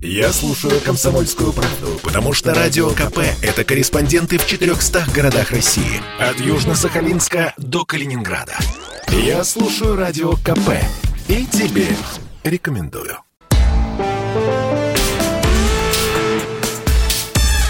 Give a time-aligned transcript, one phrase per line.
[0.00, 6.00] Я слушаю «Комсомольскую правду», потому что «Радио КП»— это корреспонденты в 400 городах России.
[6.20, 8.56] От Южно-Сахалинска до Калининграда.
[9.08, 10.70] Я слушаю «Радио КП»
[11.26, 11.88] и тебе
[12.44, 13.18] рекомендую.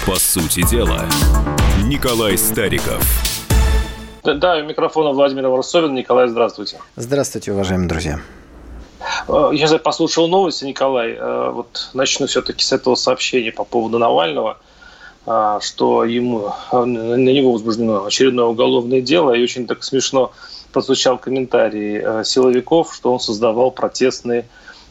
[0.05, 1.05] По сути дела,
[1.85, 3.03] Николай Стариков.
[4.23, 5.95] Да, у микрофона Владимир Варсовин.
[5.95, 6.77] Николай, здравствуйте.
[6.95, 8.19] Здравствуйте, уважаемые друзья.
[9.27, 11.13] Э, я послушал новости, Николай.
[11.13, 14.57] Э, вот начну все-таки с этого сообщения по поводу Навального,
[15.25, 19.33] э, что ему, на него возбуждено очередное уголовное дело.
[19.33, 20.31] И очень так смешно
[20.71, 24.45] прозвучал комментарий силовиков, что он создавал протестные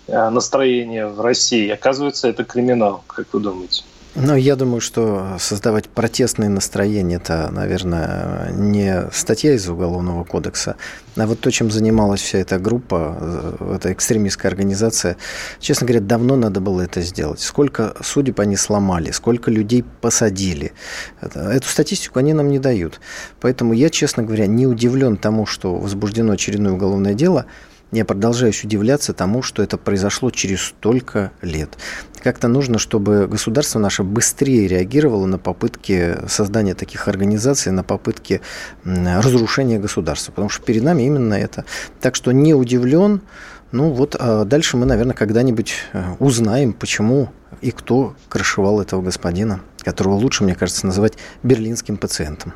[0.09, 1.69] настроения в России.
[1.69, 3.85] Оказывается, это криминал, как вы думаете?
[4.21, 10.75] Ну, я думаю, что создавать протестные настроения– это, наверное, не статья из Уголовного кодекса,
[11.15, 15.17] а вот то, чем занималась вся эта группа, э, эта экстремистская организация,
[15.61, 17.39] честно говоря, давно надо было это сделать.
[17.39, 20.73] Сколько судеб они сломали, сколько людей посадили.
[21.21, 23.01] Эту статистику они нам не дают.
[23.41, 27.47] Поэтому я, честно говоря, не удивлен тому, что возбуждено очередное уголовное дело–
[27.91, 31.79] я продолжаюсь удивляться тому, что это произошло через столько лет.
[32.23, 38.41] Как-то нужно, чтобы государство наше быстрее реагировало на попытки создания таких организаций, на попытки
[38.85, 40.33] разрушения государства.
[40.33, 41.65] Потому что перед нами именно это.
[42.01, 43.23] Так что не удивлен.
[43.71, 47.31] Ну вот а дальше мы, наверное, когда-нибудь э, узнаем, почему
[47.61, 52.55] и кто крышевал этого господина, которого лучше, мне кажется, называть берлинским пациентом.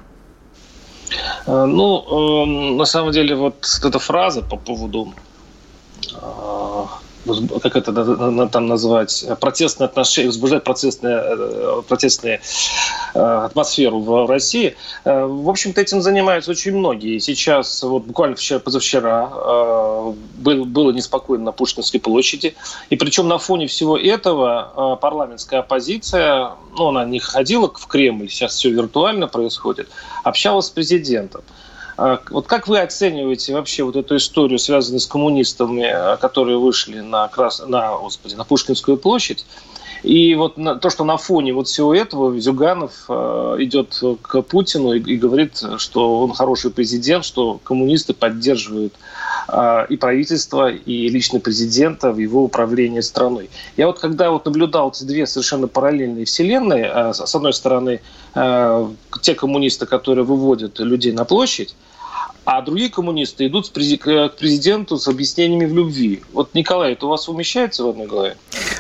[1.47, 5.13] Э, ну, эм, на самом деле, вот эта фраза по поводу
[6.15, 6.62] э,
[7.63, 12.41] как это там назвать, протестные отношения, возбуждать протестные, э, протестные
[13.15, 14.75] атмосферу в России.
[15.05, 17.19] В общем-то, этим занимаются очень многие.
[17.19, 19.27] Сейчас, вот буквально вчера, позавчера,
[20.39, 22.55] был, было неспокойно на Пушкинской площади.
[22.89, 28.55] И причем на фоне всего этого парламентская оппозиция, ну, она не ходила в Кремль, сейчас
[28.55, 29.89] все виртуально происходит,
[30.25, 31.43] общалась с президентом.
[31.97, 37.01] А, вот как вы оцениваете вообще вот эту историю, связанную с коммунистами, а, которые вышли
[37.01, 37.63] на, Крас...
[37.67, 39.45] на, господи, на Пушкинскую площадь?
[40.03, 45.17] И вот то, что на фоне вот всего этого Зюганов э, идет к Путину и,
[45.17, 48.95] говорит, что он хороший президент, что коммунисты поддерживают
[49.89, 53.51] и правительство, и лично президента в его управлении страной.
[53.77, 58.01] Я вот когда вот наблюдал эти две совершенно параллельные вселенные, э, с одной стороны,
[58.35, 58.89] э,
[59.21, 61.75] те коммунисты, которые выводят людей на площадь,
[62.45, 66.23] а другие коммунисты идут к президенту с объяснениями в любви.
[66.33, 68.37] Вот, Николай, это у вас умещается в одной голове?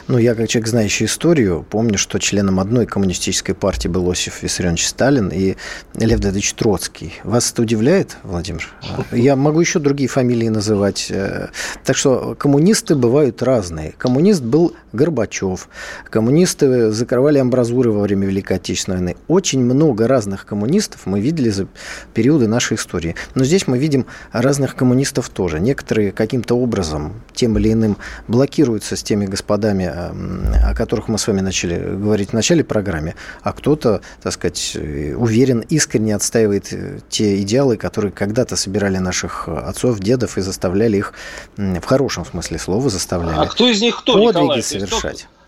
[0.08, 4.86] Ну, я, как человек, знающий историю, помню, что членом одной коммунистической партии был Осиф Виссарионович
[4.86, 5.56] Сталин и
[5.94, 7.12] Лев Давидович Троцкий.
[7.22, 8.68] Вас это удивляет, Владимир?
[9.12, 11.06] Я могу еще другие фамилии называть.
[11.10, 11.48] Э,
[11.84, 13.94] так что коммунисты бывают разные.
[13.96, 15.68] Коммунист был Горбачев.
[16.10, 19.16] Коммунисты закрывали амбразуры во время Великой Отечественной войны.
[19.28, 21.68] Очень много разных коммунистов мы видели за
[22.12, 23.14] периоды нашей истории.
[23.34, 25.60] Но здесь мы видим разных коммунистов тоже.
[25.60, 31.42] Некоторые каким-то образом, тем или иным, блокируются с теми господами, о которых мы с вами
[31.42, 37.76] начали говорить в начале программы, а кто-то, так сказать, уверен, искренне отстаивает э, те идеалы,
[37.76, 41.12] которые когда-то собирали наших отцов, дедов и заставляли их,
[41.56, 43.36] в хорошем смысле слова, заставляли.
[43.36, 44.62] А кто из них кто, подвиги Николай?
[44.62, 45.26] совершать.
[45.28, 45.41] А,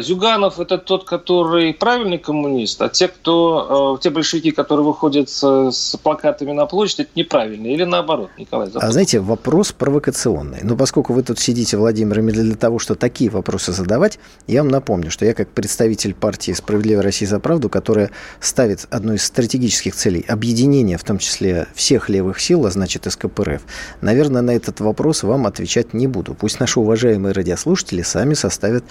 [0.00, 5.70] Зюганов это тот, который правильный коммунист, а те, кто, э, те большевики, которые выходят с,
[5.70, 8.66] с плакатами на площадь, это неправильные или наоборот, Николай?
[8.66, 8.82] Запад.
[8.82, 10.60] А знаете, вопрос провокационный.
[10.62, 15.10] Но поскольку вы тут сидите, Владимир, для того, чтобы такие вопросы задавать, я вам напомню,
[15.10, 20.24] что я как представитель партии «Справедливая Россия за правду», которая ставит одну из стратегических целей
[20.28, 23.62] объединение, в том числе всех левых сил, а значит СКПРФ,
[24.00, 26.34] наверное, на этот вопрос вам отвечать не буду.
[26.34, 28.84] Пусть наши уважаемые радиослушатели сами составят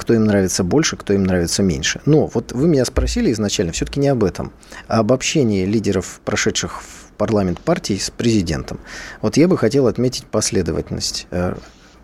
[0.00, 2.00] кто им нравится больше, кто им нравится меньше.
[2.06, 4.50] Но вот вы меня спросили изначально все-таки не об этом,
[4.88, 8.80] а об общении лидеров, прошедших в парламент партий с президентом.
[9.20, 11.54] Вот я бы хотел отметить последовательность э,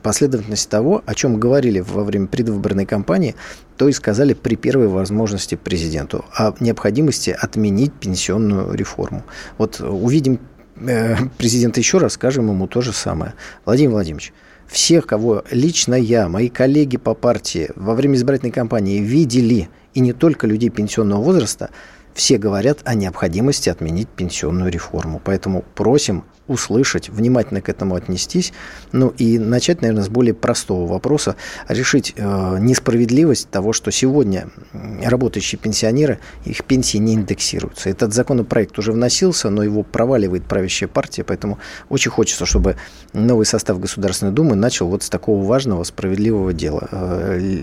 [0.02, 3.34] последовательность того, о чем говорили во время предвыборной кампании,
[3.78, 9.24] то и сказали при первой возможности президенту о необходимости отменить пенсионную реформу.
[9.56, 10.38] Вот увидим
[10.76, 13.32] э, президента еще раз, скажем ему то же самое.
[13.64, 14.34] Владимир Владимирович,
[14.68, 20.12] всех, кого лично я, мои коллеги по партии во время избирательной кампании видели, и не
[20.12, 21.70] только людей пенсионного возраста,
[22.16, 25.20] все говорят о необходимости отменить пенсионную реформу.
[25.22, 28.54] Поэтому просим услышать, внимательно к этому отнестись.
[28.92, 31.36] Ну и начать, наверное, с более простого вопроса.
[31.68, 34.48] Решить э, несправедливость того, что сегодня
[35.02, 37.90] работающие пенсионеры, их пенсии не индексируются.
[37.90, 41.58] Этот законопроект уже вносился, но его проваливает правящая партия, поэтому
[41.90, 42.76] очень хочется, чтобы
[43.12, 46.88] новый состав Государственной Думы начал вот с такого важного, справедливого дела.
[46.90, 47.60] Э,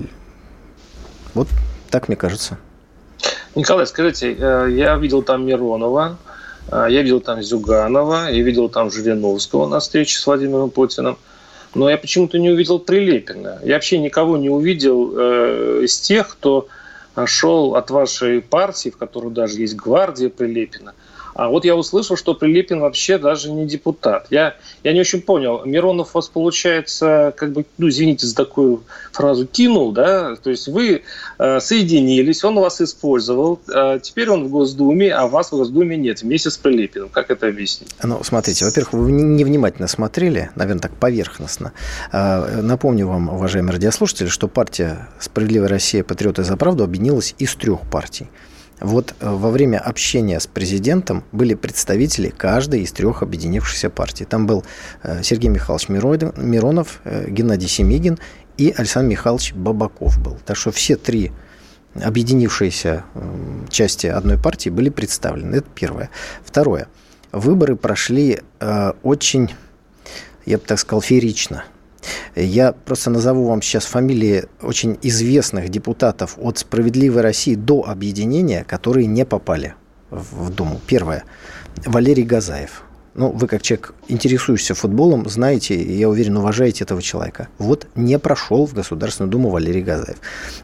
[1.33, 1.47] Вот
[1.89, 2.59] так мне кажется.
[3.55, 6.17] Николай, скажите, э, я видел там Миронова,
[6.71, 11.17] э, я видел там Зюганова, я видел там Жириновского на встрече с Владимиром Путиным.
[11.75, 13.59] Но я почему-то не увидел Прилепина.
[13.63, 16.67] Я вообще никого не увидел э, из тех, кто
[17.25, 20.93] шел от вашей партии, в которой даже есть гвардия Прилепина.
[21.35, 24.27] А вот я услышал, что Прилепин вообще даже не депутат.
[24.29, 25.63] Я, я не очень понял.
[25.65, 30.35] Миронов вас, получается, как бы, ну, извините за такую фразу, кинул, да?
[30.35, 31.03] То есть вы
[31.39, 36.21] э, соединились, он вас использовал, э, теперь он в Госдуме, а вас в Госдуме нет,
[36.21, 37.09] вместе с Прилепиным.
[37.09, 37.89] Как это объяснить?
[38.03, 41.73] Ну, смотрите, во-первых, вы невнимательно смотрели, наверное, так поверхностно.
[42.11, 46.03] Э, напомню вам, уважаемые радиослушатели, что партия «Справедливая Россия.
[46.03, 48.29] Патриоты за правду» объединилась из трех партий.
[48.83, 54.25] Вот э, во время общения с президентом были представители каждой из трех объединившихся партий.
[54.25, 54.63] Там был
[55.01, 58.19] э, Сергей Михайлович Миронов, э, Геннадий Семигин
[58.57, 60.37] и Александр Михайлович Бабаков был.
[60.45, 61.31] Так что все три
[61.95, 63.05] объединившиеся
[63.69, 65.57] части одной партии были представлены.
[65.57, 66.09] Это первое.
[66.43, 66.87] Второе.
[67.31, 68.41] Выборы прошли
[69.03, 69.53] очень,
[70.45, 71.65] я бы так сказал, феерично.
[72.35, 79.07] Я просто назову вам сейчас фамилии очень известных депутатов от «Справедливой России» до объединения, которые
[79.07, 79.75] не попали
[80.09, 80.79] в Думу.
[80.87, 81.23] Первое.
[81.85, 82.83] Валерий Газаев.
[83.15, 87.47] Ну, вы как человек, интересующийся футболом, знаете, я уверен, уважаете этого человека.
[87.59, 90.17] Вот не прошел в Государственную Думу Валерий Газаев.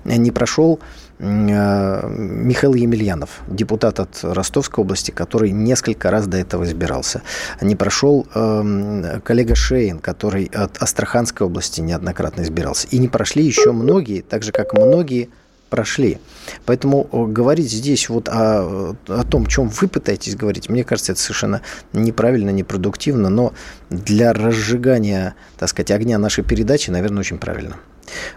[0.03, 0.80] Не прошел
[1.19, 7.24] Михаил Емельянов, депутат от Ростовской области, который несколько раз до этого избирался.
[7.60, 12.88] Не прошел э, коллега Шейн, который от Астраханской области неоднократно избирался.
[12.92, 15.30] И не прошли еще многие, так же как многие
[15.69, 16.19] прошли.
[16.66, 21.22] Поэтому э, говорить здесь вот о, о том, чем вы пытаетесь говорить, мне кажется, это
[21.22, 21.62] совершенно
[21.92, 23.54] неправильно, непродуктивно, но
[23.89, 27.75] для разжигания, так сказать, огня нашей передачи, наверное, очень правильно.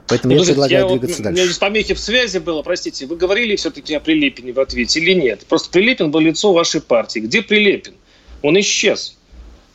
[0.09, 1.35] Поэтому ну, я предлагаю я двигаться вот, дальше.
[1.35, 3.07] У меня здесь помехи в связи было, простите.
[3.07, 5.47] Вы говорили все-таки о Прилепине в ответе или нет?
[5.49, 7.21] Просто Прилепин был лицо вашей партии.
[7.21, 7.95] Где Прилепин?
[8.43, 9.17] Он исчез.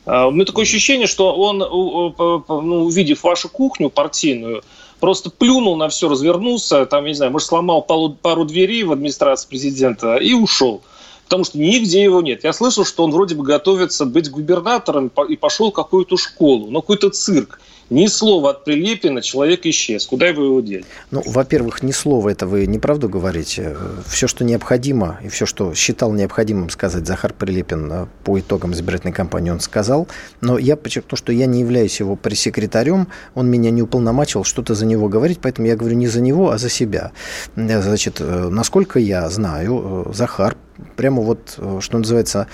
[0.08, 4.62] А, у меня такое ощущение, что он, ну, увидев вашу кухню партийную,
[5.00, 8.92] просто плюнул на все, развернулся, там, я не знаю, может, сломал пару, пару дверей в
[8.92, 10.82] администрации президента и ушел.
[11.24, 12.44] Потому что нигде его нет.
[12.44, 16.80] Я слышал, что он вроде бы готовится быть губернатором и пошел в какую-то школу, но
[16.80, 17.60] какой-то цирк.
[17.90, 20.04] Ни слова от Прилепина, человек исчез.
[20.04, 20.84] Куда вы его дели?
[21.10, 23.76] Ну, во-первых, ни слова это вы неправду говорите.
[24.06, 29.14] Все, что необходимо, и все, что считал необходимым сказать Захар Прилепин э, по итогам избирательной
[29.14, 30.06] кампании, он сказал.
[30.42, 34.84] Но я подчеркну, что я не являюсь его пресс-секретарем, он меня не уполномачивал что-то за
[34.84, 37.12] него говорить, поэтому я говорю не за него, а за себя.
[37.56, 40.56] Э, значит, э, насколько я знаю, Захар
[40.96, 42.46] прямо вот, что называется,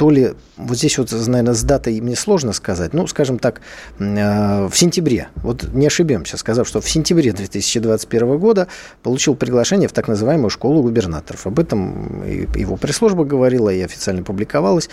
[0.00, 3.60] то ли, вот здесь вот, наверное, с датой мне сложно сказать, ну, скажем так,
[3.98, 8.66] э, в сентябре, вот не ошибемся, сказав, что в сентябре 2021 года
[9.02, 11.46] получил приглашение в так называемую школу губернаторов.
[11.46, 14.88] Об этом его пресс-служба говорила и официально публиковалась.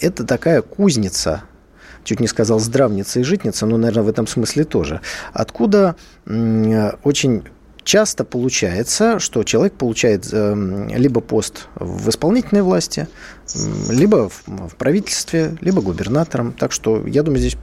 [0.00, 1.44] Это такая кузница
[2.04, 5.00] чуть не сказал здравница и житница, но, наверное, в этом смысле тоже.
[5.32, 7.44] Откуда очень
[7.84, 13.06] часто получается, что человек получает эм, либо пост в исполнительной власти,
[13.88, 16.52] либо в правительстве, либо губернатором.
[16.52, 17.56] Так что, я думаю, здесь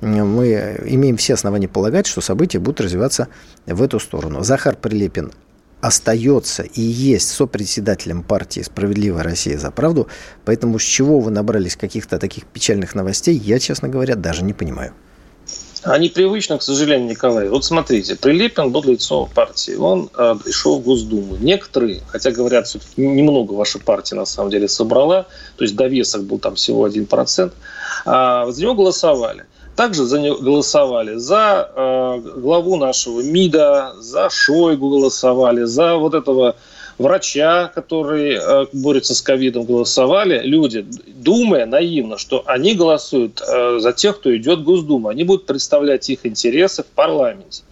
[0.00, 3.28] мы имеем все основания полагать, что события будут развиваться
[3.66, 4.42] в эту сторону.
[4.42, 5.32] Захар Прилепин
[5.80, 10.08] остается и есть сопредседателем партии «Справедливая Россия за правду»,
[10.44, 14.92] поэтому с чего вы набрались каких-то таких печальных новостей, я, честно говоря, даже не понимаю.
[15.82, 17.48] Они привычны, к сожалению, Николай.
[17.48, 21.36] Вот смотрите, Прилепин был лицом партии, он э, пришел в Госдуму.
[21.36, 26.38] Некоторые, хотя говорят, все-таки немного ваша партия на самом деле собрала, то есть довесок был
[26.38, 27.52] там всего 1%,
[28.04, 29.46] а за него голосовали.
[29.74, 36.56] Также за него голосовали за э, главу нашего МИДа, за Шойгу голосовали, за вот этого
[37.00, 43.92] врача, который э, борется с ковидом, голосовали люди, думая наивно, что они голосуют э, за
[43.94, 45.08] тех, кто идет в Госдуму.
[45.08, 47.62] Они будут представлять их интересы в парламенте.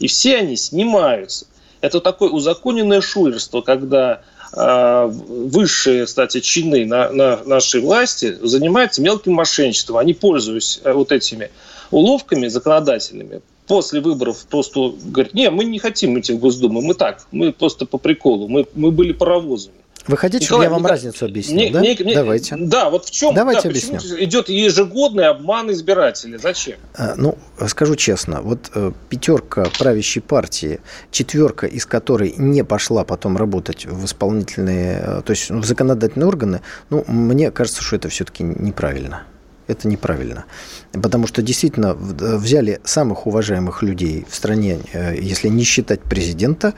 [0.00, 1.46] И все они снимаются.
[1.80, 4.22] Это такое узаконенное шулерство, когда
[4.52, 9.98] э, высшие, кстати, чины на, на нашей власти занимаются мелким мошенничеством.
[9.98, 11.52] Они, пользуясь вот этими
[11.92, 17.26] уловками законодательными, после выборов просто говорит, не, мы не хотим идти в Госдуму, мы так,
[17.32, 19.76] мы просто по приколу, мы, мы были паровозами.
[20.06, 21.80] Вы хотите, Николай, чтобы я вам разницу объяснил, не, да?
[21.80, 22.56] Не, не, Давайте.
[22.58, 23.98] Да, вот в чем Давайте да, объясню.
[24.22, 26.36] идет ежегодный обман избирателей?
[26.36, 26.76] Зачем?
[26.94, 33.38] А, ну, скажу честно, вот э, пятерка правящей партии, четверка из которой не пошла потом
[33.38, 36.60] работать в исполнительные, э, то есть в законодательные органы,
[36.90, 39.22] ну, мне кажется, что это все-таки неправильно.
[39.66, 40.44] Это неправильно.
[40.92, 46.74] Потому что действительно взяли самых уважаемых людей в стране, э, если не считать президента,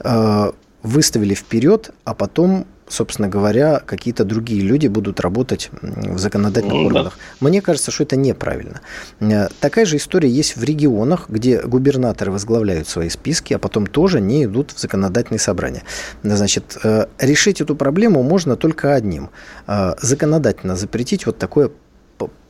[0.00, 0.52] э,
[0.82, 7.18] выставили вперед, а потом собственно говоря, какие-то другие люди будут работать в законодательных ну, органах.
[7.40, 7.48] Да.
[7.48, 8.80] Мне кажется, что это неправильно.
[9.20, 14.20] Э, такая же история есть в регионах, где губернаторы возглавляют свои списки, а потом тоже
[14.20, 15.82] не идут в законодательные собрания.
[16.22, 19.30] Значит, э, решить эту проблему можно только одним.
[19.66, 21.70] Э, законодательно запретить вот такое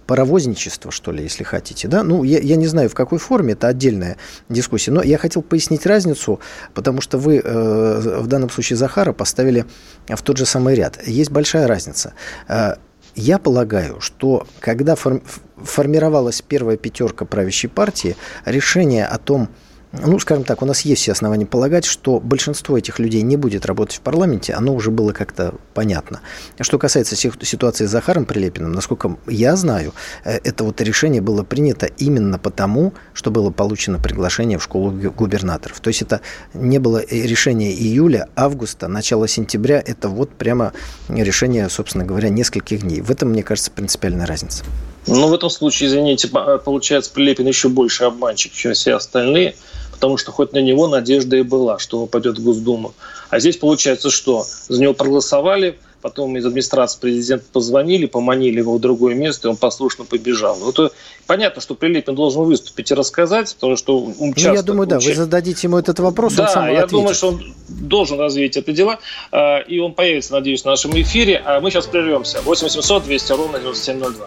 [0.08, 1.86] паровозничество, что ли, если хотите.
[1.86, 2.02] Да?
[2.02, 4.16] Ну, я, я не знаю, в какой форме, это отдельная
[4.48, 4.90] дискуссия.
[4.90, 6.40] Но я хотел пояснить разницу,
[6.72, 9.66] потому что вы э, в данном случае Захара поставили
[10.08, 11.06] в тот же самый ряд.
[11.06, 12.14] Есть большая разница.
[12.48, 12.76] Э,
[13.16, 19.50] я полагаю, что когда формировалась первая пятерка правящей партии, решение о том,
[19.92, 23.64] ну, скажем так, у нас есть все основания полагать, что большинство этих людей не будет
[23.64, 26.20] работать в парламенте, оно уже было как-то понятно.
[26.60, 31.86] Что касается ситуации с Захаром Прилепиным, насколько я знаю, э, это вот решение было принято
[31.86, 35.80] именно потому, что было получено приглашение в школу губернаторов.
[35.80, 36.20] То есть это
[36.52, 40.72] не было решение июля, августа, начало сентября, это вот прямо
[41.08, 43.00] решение, собственно говоря, нескольких дней.
[43.00, 44.64] В этом, мне кажется, принципиальная разница.
[45.06, 49.54] Ну, в этом случае, извините, получается, Прилепин еще больше обманщик, чем все остальные–
[49.98, 52.94] потому что хоть на него надежда и была, что он пойдет в Госдуму.
[53.30, 58.80] А здесь получается, что за него проголосовали, потом из администрации президента позвонили, поманили его в
[58.80, 60.54] другое место, и он послушно побежал.
[60.54, 60.90] Вот э,
[61.26, 64.52] понятно, что Прилепин должен выступить и рассказать, потому что он ну, часто...
[64.52, 66.90] я думаю, да, вы зададите ему этот вопрос, да, он сам я ответит.
[66.92, 69.00] думаю, что он должен развить это дело,
[69.32, 72.40] э, и он появится, надеюсь, в нашем эфире, а мы сейчас прервемся.
[72.42, 74.26] 8 800 200 ровно 9702.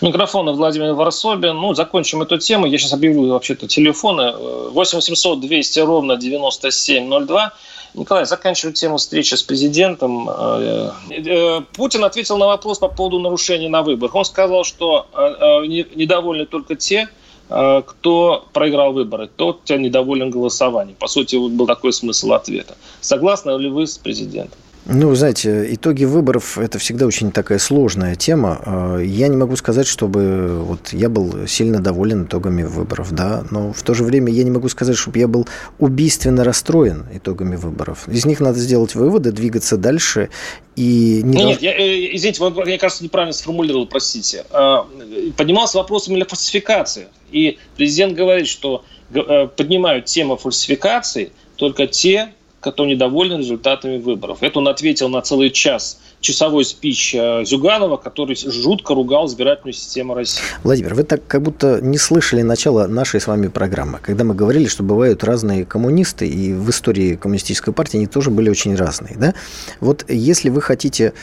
[0.00, 1.56] Микрофон Владимир Варсобин.
[1.56, 2.66] Ну, закончим эту тему.
[2.66, 4.32] Я сейчас объявлю вообще-то телефоны.
[4.32, 7.52] 8 800 200 ровно 9702.
[7.94, 10.30] Николай, заканчиваю тему встречи с президентом.
[10.30, 14.14] Э, э, Путин ответил на вопрос по поводу нарушений на выборах.
[14.14, 17.08] Он сказал, что э, недовольны только те,
[17.48, 20.94] кто проиграл выборы, тот, кто недоволен голосованием.
[20.96, 22.76] По сути, был такой смысл ответа.
[23.00, 24.56] Согласны ли вы с президентом?
[24.92, 28.60] Ну, знаете, итоги выборов– это всегда очень такая сложная тема.
[28.66, 33.72] А, я не могу сказать, чтобы вот я был сильно доволен итогами выборов, да, но
[33.72, 35.46] в то же время я не могу сказать, чтобы я был
[35.78, 38.08] убийственно расстроен итогами выборов.
[38.08, 40.28] Из них надо сделать выводы, двигаться дальше
[40.74, 41.44] и не...
[41.44, 44.44] Нет, я, э, извините, вы, я, кажется, неправильно сформулировал, простите.
[44.50, 44.88] А,
[45.36, 47.06] поднимался вопрос именно фальсификации.
[47.30, 54.38] И президент говорит, что э, поднимают тему фальсификации только те кто недоволен результатами выборов.
[54.42, 60.14] Это он ответил на целый час часовой спич э, Зюганова, который жутко ругал избирательную систему
[60.14, 60.42] России.
[60.62, 64.66] Владимир, вы так как будто не слышали начала нашей с вами программы, когда мы говорили,
[64.66, 69.16] что бывают разные коммунисты, и в истории коммунистической партии они тоже были очень разные.
[69.16, 69.34] Да?
[69.80, 71.14] Вот если вы хотите,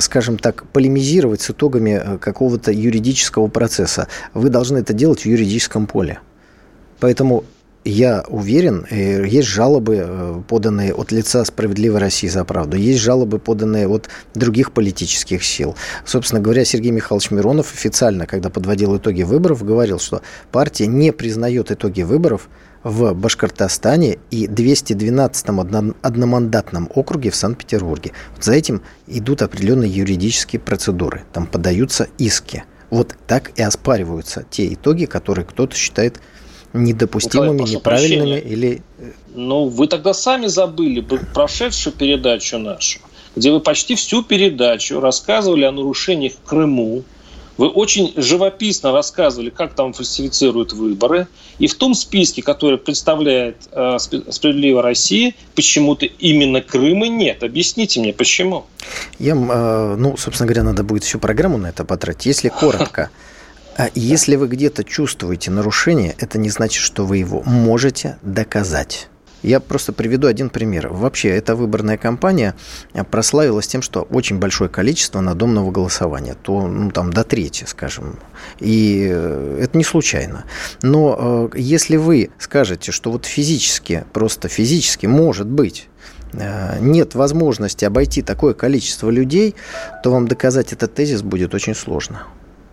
[0.00, 5.86] скажем так, полемизировать с итогами э, какого-то юридического процесса, вы должны это делать в юридическом
[5.86, 6.20] поле.
[7.00, 7.44] Поэтому
[7.86, 13.38] я уверен, э, есть жалобы, э, поданные от лица «Справедливой России за правду», есть жалобы,
[13.38, 15.76] поданные от других политических сил.
[16.04, 21.70] Собственно говоря, Сергей Михайлович Миронов официально, когда подводил итоги выборов, говорил, что партия не признает
[21.70, 22.48] итоги выборов
[22.82, 28.12] в Башкортостане и 212-м одномандатном округе в Санкт-Петербурге.
[28.34, 31.22] Вот за этим идут определенные юридические процедуры.
[31.32, 32.64] Там подаются иски.
[32.90, 36.20] Вот так и оспариваются те итоги, которые кто-то считает
[36.84, 38.82] недопустимыми, ну, неправильными или...
[39.34, 41.00] Ну, вы тогда сами забыли
[41.34, 43.00] прошедшую передачу нашу,
[43.34, 47.04] где вы почти всю передачу рассказывали о нарушениях в Крыму,
[47.58, 51.26] вы очень живописно рассказывали, как там фальсифицируют выборы.
[51.58, 57.42] И в том списке, который представляет э, «Справедливая Россия», почему-то именно Крыма нет.
[57.42, 58.66] Объясните мне, почему?
[59.18, 62.26] Я, э, ну, собственно говоря, надо будет всю программу на это потратить.
[62.26, 63.10] Если коротко,
[63.94, 69.08] если вы где-то чувствуете нарушение, это не значит, что вы его можете доказать.
[69.42, 70.88] Я просто приведу один пример.
[70.88, 72.56] Вообще, эта выборная кампания
[73.10, 78.18] прославилась тем, что очень большое количество надомного голосования, то ну, там до трети, скажем.
[78.58, 80.46] И э, это не случайно.
[80.82, 85.88] Но э, если вы скажете, что вот физически, просто физически, может быть,
[86.32, 89.54] э, нет возможности обойти такое количество людей,
[90.02, 92.24] то вам доказать этот тезис будет очень сложно.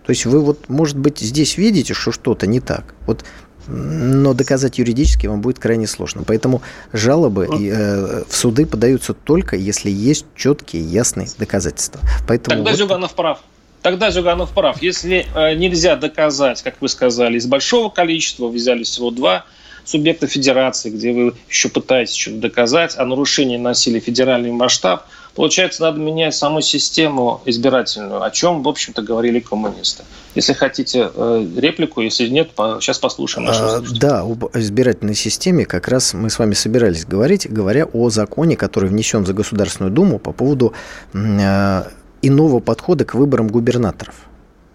[0.06, 2.94] То есть вы вот, может быть, здесь видите, что что-то не так.
[3.06, 3.24] Вот
[3.68, 6.24] но доказать юридически вам будет крайне сложно.
[6.28, 12.02] Поэтому жалобы э, в суды подаются только, если есть четкие, ясные доказательства.
[12.28, 12.78] Поэтому Тогда вот...
[12.78, 13.40] Зюганов прав.
[13.82, 14.82] Тогда Зюганов прав.
[14.82, 19.46] Если э, нельзя доказать, как вы сказали, из большого количества, взяли всего два
[19.86, 26.00] субъекта федерации, где вы еще пытаетесь что-то доказать, а нарушение носили федеральный масштаб– Получается, надо
[26.00, 30.04] менять саму систему избирательную, о чем, в общем-то, говорили коммунисты.
[30.36, 33.48] Если хотите э, реплику, если нет, сейчас послушаем.
[33.50, 38.56] А, да, об избирательной системе как раз мы с вами собирались говорить, говоря о законе,
[38.56, 40.74] который внесен за Государственную Думу по поводу
[41.14, 41.84] э,
[42.22, 44.16] иного подхода к выборам губернаторов.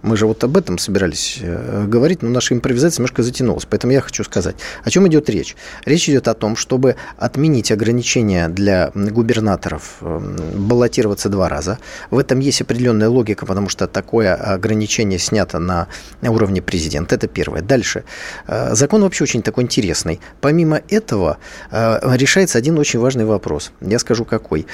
[0.02, 3.66] Мы же вот об этом собирались э, говорить, но наша импровизация немножко затянулась.
[3.68, 5.56] Поэтому я хочу сказать, о чем идет речь.
[5.84, 11.78] Речь идет о том, чтобы отменить ограничения для губернаторов эм, баллотироваться два раза.
[12.10, 15.88] В этом есть определенная логика, потому что такое ограничение снято на
[16.22, 17.16] уровне президента.
[17.16, 17.62] Это первое.
[17.62, 18.04] Дальше.
[18.46, 20.20] Э, закон вообще очень такой интересный.
[20.40, 21.38] Помимо этого
[21.72, 23.72] э, решается один очень важный вопрос.
[23.80, 24.66] Я скажу какой.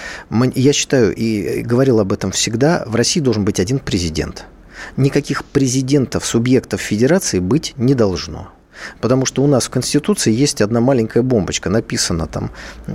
[0.55, 4.45] Я считаю и говорил об этом всегда, в России должен быть один президент–
[4.97, 8.54] никаких президентов, субъектов федерации быть не должно.
[9.01, 12.51] Потому что у нас в Конституции есть одна маленькая бомбочка, написано там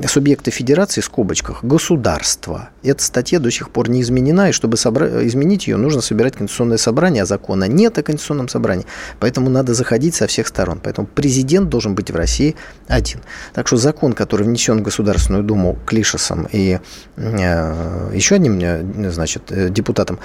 [0.08, 2.70] субъекты федерации в скобочках государство.
[2.84, 5.26] Эта статья до сих пор не изменена, и чтобы собра...
[5.28, 8.86] изменить ее, нужно собирать конституционное собрание, а закона нет о конституционном собрании.
[9.20, 10.80] Поэтому надо заходить со всех сторон.
[10.84, 12.56] Поэтому президент должен быть в России
[12.88, 13.22] один.
[13.54, 16.80] Так что закон, который внесен в Государственную Думу Клишесом и
[17.16, 20.20] э, еще одним э, значит, э, депутатом,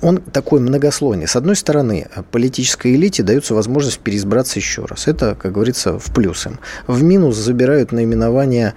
[0.00, 1.26] он такой многослойный.
[1.26, 5.08] С одной стороны, политической элите дается возможность переизбраться еще раз.
[5.08, 6.58] Это, как говорится, в плюс им.
[6.86, 8.74] В минус забирают наименование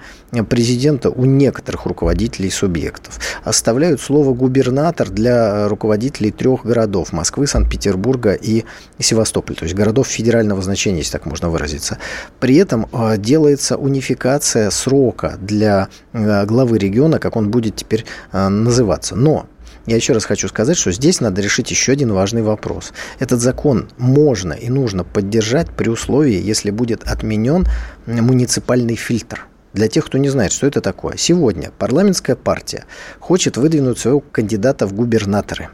[0.48, 3.20] президента у некоторых руководителей субъектов.
[3.44, 8.64] Оставляют слово «губернатор» для руководителей трех городов– Москвы, Санкт-Петербурга и
[8.98, 11.98] Севастополя, то есть городов федерального значения, если так можно выразиться.
[12.40, 18.48] При этом а, делается унификация срока для а, главы региона, как он будет теперь а,
[18.48, 19.14] называться.
[19.14, 19.46] Но
[19.86, 22.92] я еще раз хочу сказать, что здесь надо решить еще один важный вопрос.
[23.18, 27.66] Этот закон можно и нужно поддержать при условии, если будет отменен
[28.06, 29.46] муниципальный фильтр.
[29.74, 31.16] Для тех, кто не знает, что это такое.
[31.16, 32.84] Сегодня парламентская партия
[33.18, 35.68] хочет выдвинуть своего кандидата в губернаторы.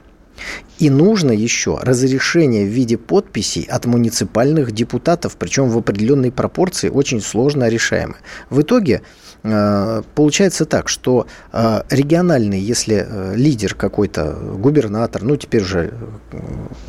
[0.78, 7.20] И нужно еще разрешение в виде подписей от муниципальных депутатов, причем в определенной пропорции, очень
[7.20, 8.16] сложно решаемы.
[8.48, 9.02] В итоге
[9.42, 15.94] получается так, что э, региональный, если э, лидер какой-то, губернатор, ну теперь уже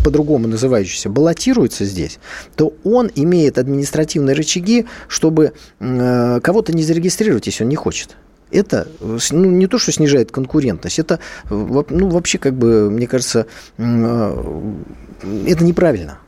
[0.04, 2.20] по-другому называющийся, баллотируется здесь,
[2.56, 8.18] то он имеет административные рычаги, чтобы кого-то не зарегистрировать, если он не хочет
[8.52, 15.64] это ну, не то, что снижает конкурентность, это ну, вообще, как бы, мне кажется, это
[15.64, 16.20] неправильно.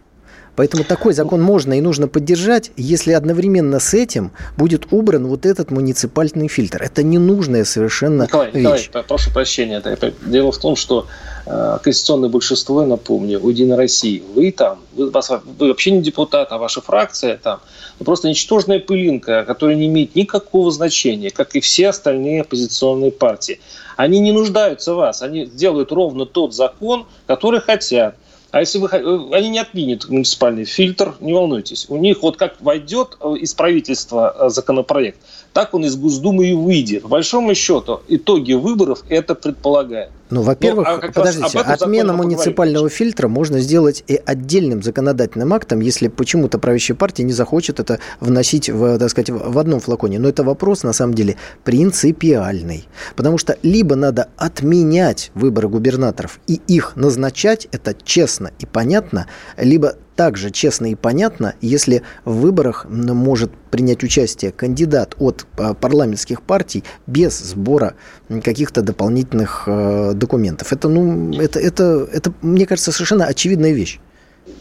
[0.56, 5.72] Поэтому такой закон можно и нужно поддержать, если одновременно с этим будет убран вот этот
[5.72, 6.82] муниципальный фильтр.
[6.84, 8.88] Это ненужная совершенно Николай, вещь.
[8.88, 9.82] Николай, прошу прощения.
[10.22, 11.08] Дело в том, что
[11.46, 16.60] э, конституционное большинство, напомню, у Единой России, вы там, вы, вы вообще не депутат, а
[16.60, 17.60] ваша фракция там,
[18.00, 23.60] ну, просто ничтожная пылинка, которая не имеет никакого значения, как и все остальные оппозиционные партии.
[23.96, 28.16] Они не нуждаются в вас, они делают ровно тот закон, который хотят.
[28.54, 31.88] А если вы, э, они не отменят муниципальный фильтр, не волнуйтесь.
[31.90, 35.18] У них вот как войдет э, из правительства э, законопроект,
[35.54, 37.04] так он из Госдумы и выйдет.
[37.04, 40.10] В большом счету итоги выборов это предполагает.
[40.30, 46.08] Ну, во-первых, ну, а подождите, отмена муниципального фильтра можно сделать и отдельным законодательным актом, если
[46.08, 50.18] почему-то правящая партия не захочет это вносить, в, так сказать, в одном флаконе.
[50.18, 52.88] Но это вопрос, на самом деле, принципиальный.
[53.16, 59.98] Потому что либо надо отменять выборы губернаторов и их назначать, это честно и понятно, либо
[60.16, 66.84] также честно и понятно, если в выборах может принять участие кандидат от а, парламентских партий
[67.08, 67.96] без сбора
[68.44, 70.72] каких-то дополнительных э, документов.
[70.74, 74.00] Это, ну, это, это, это, мне кажется, совершенно очевидная вещь.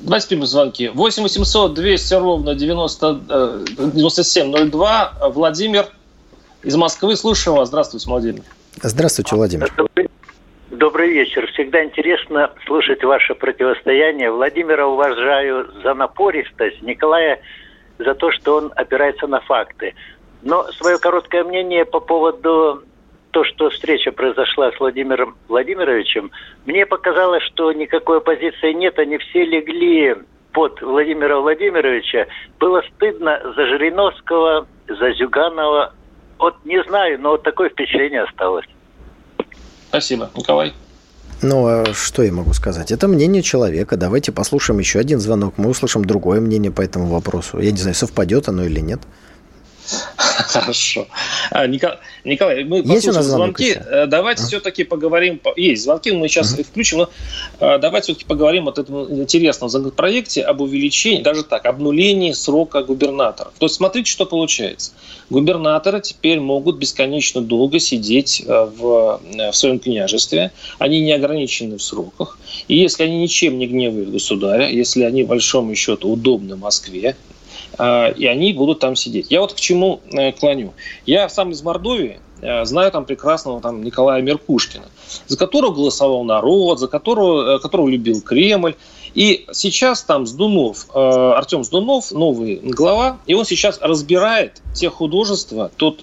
[0.01, 0.89] Давайте примем звонки.
[0.89, 3.21] 8 800 200 ровно 90,
[3.95, 5.13] 9702.
[5.21, 5.89] Э, Владимир
[6.63, 7.17] из Москвы.
[7.17, 7.69] Слушаем вас.
[7.69, 8.43] Здравствуйте, Владимир.
[8.83, 9.73] Здравствуйте, Владимир.
[9.77, 10.12] Добрый
[11.23, 11.47] вечер.
[11.53, 14.31] Всегда интересно слушать ваше противостояние.
[14.31, 17.41] Владимира уважаю за напористость, Николая
[17.99, 19.95] за то, что он опирается на факты.
[20.43, 22.83] Но свое короткое мнение по поводу
[23.31, 26.31] то, что встреча произошла с Владимиром Владимировичем,
[26.67, 30.17] мне показалось, что никакой оппозиции нет, они все легли
[30.53, 32.27] под Владимира Владимировича.
[32.59, 35.95] Было стыдно за Жириновского, за Зюганова.
[36.39, 38.67] Вот не знаю, но вот такое впечатление осталось.
[39.93, 40.31] Спасибо.
[40.35, 40.73] Николай?
[41.43, 42.91] Ну, а что я могу сказать?
[42.91, 43.99] Это мнение человека.
[43.99, 45.59] Давайте послушаем еще один звонок.
[45.59, 47.59] Мы услышим другое мнение по этому вопросу.
[47.59, 49.01] Я не знаю, совпадет оно или нет.
[50.17, 51.07] Хорошо.
[51.51, 53.73] А, Николай, мы нас звонки.
[53.73, 55.41] Э, давайте все-таки поговорим.
[55.57, 57.11] Есть звонки, мы сейчас их включим, но
[57.61, 63.53] э, давайте все-таки поговорим о этом интересном законопроекте об увеличении, даже так, обнулении срока губернаторов.
[63.59, 64.93] То есть смотрите, что получается.
[65.31, 70.53] Губернаторы теперь могут бесконечно долго сидеть э, в, в своем княжестве.
[70.79, 72.39] Они не ограничены в сроках.
[72.69, 77.17] И если они ничем не гневают государя, если они, большому счету, удобны Москве,
[77.79, 79.31] и они будут там сидеть.
[79.31, 80.75] Я вот к чему э, клоню.
[81.07, 84.85] Я сам из Мордовии, э, знаю там прекрасного там Николая Меркушкина,
[85.27, 88.75] за которого голосовал народ, за которого, э, которого любил Кремль.
[89.15, 96.03] И сейчас там Сдунов, Артем Сдунов, новый глава, и он сейчас разбирает те художества, тот,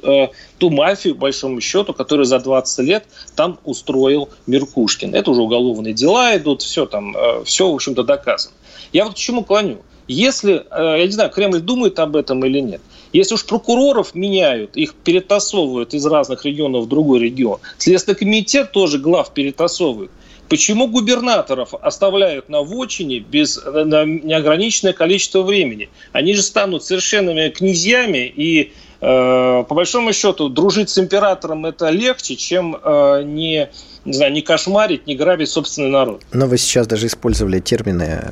[0.60, 5.16] ту мафию, по большому счету, которую за 20 лет там устроил Меркушкин.
[5.16, 8.54] Это уже уголовные дела идут, все там, все, в общем-то, доказано.
[8.94, 9.80] Я вот к чему клоню.
[10.10, 12.82] Если, э, я не знаю, Кремль думает об этом или нет,
[13.14, 18.98] если уж прокуроров меняют, их перетасовывают из разных регионов в другой регион, Следственный комитет тоже
[18.98, 20.12] глав перетасовывает,
[20.50, 25.90] Почему губернаторов оставляют на вотчине без на неограниченное количество времени?
[26.12, 32.36] Они же станут совершенными князьями, и э, по большому счету дружить с императором это легче,
[32.36, 33.70] чем э, не
[34.06, 36.24] не знаю, не кошмарить, не грабить собственный народ.
[36.32, 38.32] Но вы сейчас даже использовали термины,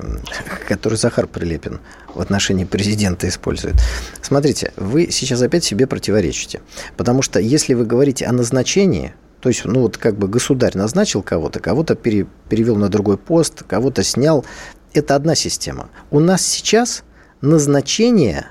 [0.67, 1.79] которые Захар Прилепин
[2.13, 3.75] в отношении президента использует.
[4.21, 6.61] Смотрите, вы сейчас опять себе противоречите.
[6.95, 11.21] Потому что если вы говорите о назначении, то есть, ну вот как бы государь назначил
[11.21, 14.45] кого-то, кого-то пере, перевел на другой пост, кого-то снял.
[14.93, 15.89] Это одна система.
[16.09, 17.03] У нас сейчас
[17.41, 18.47] назначение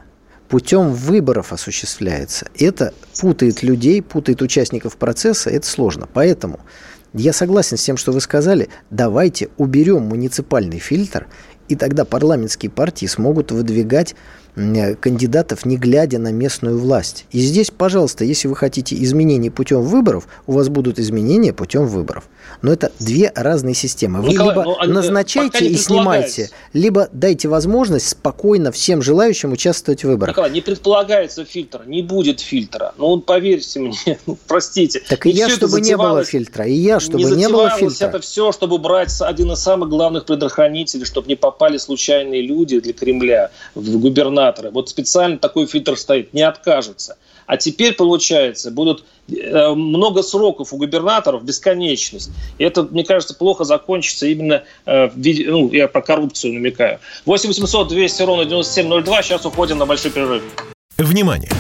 [0.49, 2.47] путем выборов осуществляется.
[2.59, 6.09] Это путает людей, путает участников процесса, это сложно.
[6.13, 6.61] Поэтому
[7.13, 8.69] я согласен с тем, что вы сказали.
[8.91, 11.27] Давайте уберем муниципальный фильтр,
[11.69, 14.15] и тогда парламентские партии смогут выдвигать
[14.57, 17.27] кандидатов, не глядя на местную власть.
[17.31, 22.25] И здесь, пожалуйста, если вы хотите изменений путем выборов, у вас будут изменения путем выборов.
[22.63, 24.23] Но это две разные системы.
[24.23, 30.07] Вы Николай, либо ну, назначайте и снимайте, либо дайте возможность спокойно всем желающим участвовать в
[30.07, 30.35] выборах.
[30.35, 32.95] Николай, не предполагается фильтр, не будет фильтра.
[32.97, 35.03] Ну, поверьте мне, ну, простите.
[35.07, 38.07] Так и я, чтобы не было фильтра, и я, чтобы не, не было фильтра.
[38.07, 42.95] это все, чтобы брать один из самых главных предохранителей, чтобы не попали случайные люди для
[42.95, 44.71] Кремля в губернатор губернаторы.
[44.71, 47.17] Вот специально такой фильтр стоит, не откажется.
[47.47, 52.31] А теперь, получается, будут э, много сроков у губернаторов, бесконечность.
[52.59, 56.99] И это, мне кажется, плохо закончится именно э, в виде, ну, я про коррупцию намекаю.
[57.25, 59.23] 8 800 200 ровно 9702.
[59.23, 60.43] Сейчас уходим на большой перерыв.
[60.99, 61.51] Внимание!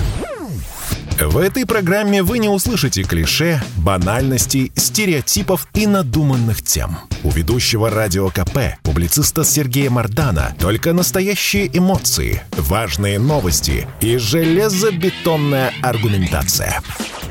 [1.18, 6.98] В этой программе вы не услышите клише, банальностей, стереотипов и надуманных тем.
[7.26, 16.80] У ведущего радио КП, публициста Сергея Мардана, только настоящие эмоции, важные новости и железобетонная аргументация.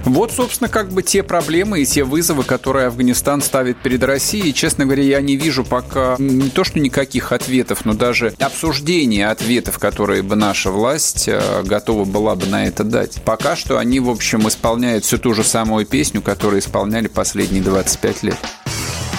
[0.03, 4.53] Вот, собственно, как бы те проблемы и те вызовы, которые Афганистан ставит перед Россией.
[4.53, 9.79] Честно говоря, я не вижу пока не то, что никаких ответов, но даже обсуждения ответов,
[9.79, 13.21] которые бы наша власть э, готова была бы на это дать.
[13.23, 18.23] Пока что они, в общем, исполняют всю ту же самую песню, которую исполняли последние 25
[18.23, 18.37] лет.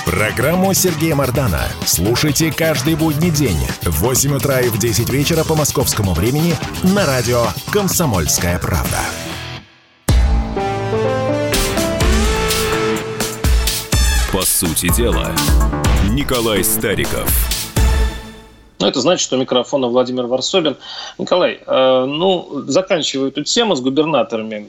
[0.07, 5.57] Программу Сергея Мардана слушайте каждый будний день в 8 утра и в 10 вечера по
[5.57, 9.01] московскому времени на радио «Комсомольская правда».
[14.33, 15.33] По сути дела,
[16.09, 17.66] Николай Стариков.
[18.79, 20.77] Ну, это значит, что микрофона Владимир Варсобин.
[21.17, 24.69] Николай, э, ну, заканчиваю эту тему с губернаторами.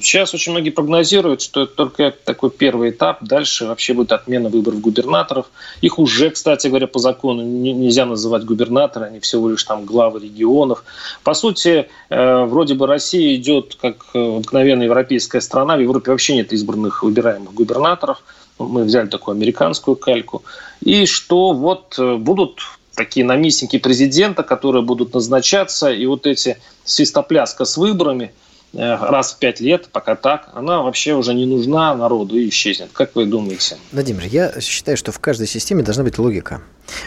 [0.00, 3.22] Сейчас очень многие прогнозируют, что это только такой первый этап.
[3.22, 5.46] Дальше вообще будет отмена выборов губернаторов.
[5.82, 10.82] Их уже, кстати говоря, по закону нельзя называть губернаторы, они всего лишь там главы регионов.
[11.22, 15.76] По сути, э, вроде бы Россия идет как э, обыкновенная европейская страна.
[15.76, 18.22] В Европе вообще нет избранных выбираемых губернаторов–
[18.58, 20.42] мы взяли такую американскую кальку,
[20.84, 27.76] и что вот будут такие наместники президента, которые будут назначаться, и вот эти свистопляска с
[27.76, 28.32] выборами
[28.72, 32.90] э, раз в пять лет, пока так, она вообще уже не нужна народу и исчезнет.
[32.92, 33.76] Как вы думаете?
[33.92, 36.60] Владимир, я считаю, что в каждой системе должна быть логика.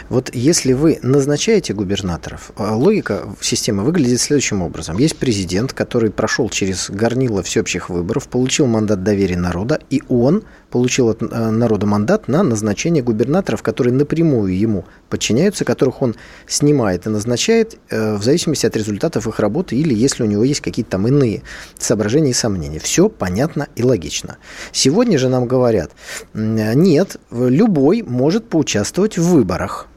[0.08, 4.98] Вот если вы назначаете губернаторов, э, логика системы выглядит следующим образом.
[4.98, 11.10] Есть президент, который прошел через горнило всеобщих выборов, получил мандат доверия народа, и он получил
[11.10, 16.16] от э, народа мандат на назначение губернаторов, которые напрямую ему подчиняются, которых он
[16.48, 20.62] снимает и назначает э, в зависимости от результатов их работы или если у него есть
[20.62, 21.42] какие-то там иные
[21.78, 22.80] соображения и сомнения.
[22.80, 24.38] Все понятно и логично.
[24.72, 25.92] Сегодня же нам говорят,
[26.34, 29.88] нет, любой может поучаствовать в выборах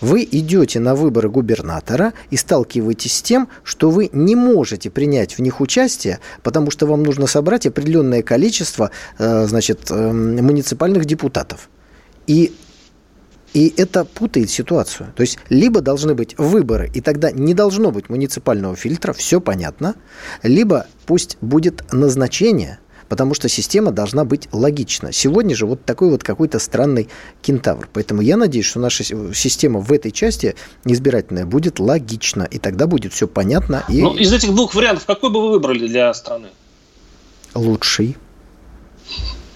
[0.00, 5.40] вы идете на выборы губернатора и сталкиваетесь с тем, что вы не можете принять в
[5.40, 11.68] них участие, потому что вам нужно собрать определенное количество э, значит, э, муниципальных депутатов.
[12.26, 12.54] И
[13.54, 15.10] и это путает ситуацию.
[15.16, 19.94] То есть либо должны быть выборы, и тогда не должно быть муниципального фильтра, все понятно,
[20.42, 25.12] либо пусть будет назначение– потому что система должна быть логична.
[25.12, 27.08] Сегодня же вот такой вот какой-то странный
[27.42, 27.88] кентавр.
[27.92, 33.12] Поэтому я надеюсь, что наша система в этой части избирательная будет логична, и тогда будет
[33.12, 33.84] все понятно.
[33.88, 34.02] И...
[34.02, 36.48] Ну, из этих двух вариантов, какой бы вы выбрали для страны?
[37.54, 38.16] Лучший.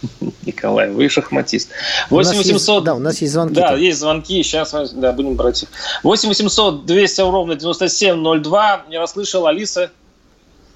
[0.47, 1.71] Николай, вы шахматист.
[2.11, 2.85] 8 800...
[2.85, 3.55] да, у нас есть звонки.
[3.55, 3.79] Да, там.
[3.79, 5.69] есть звонки, сейчас да, будем брать их.
[6.03, 8.87] 8 800 200 ровно 9702.
[8.89, 9.91] Не расслышал, Алиса.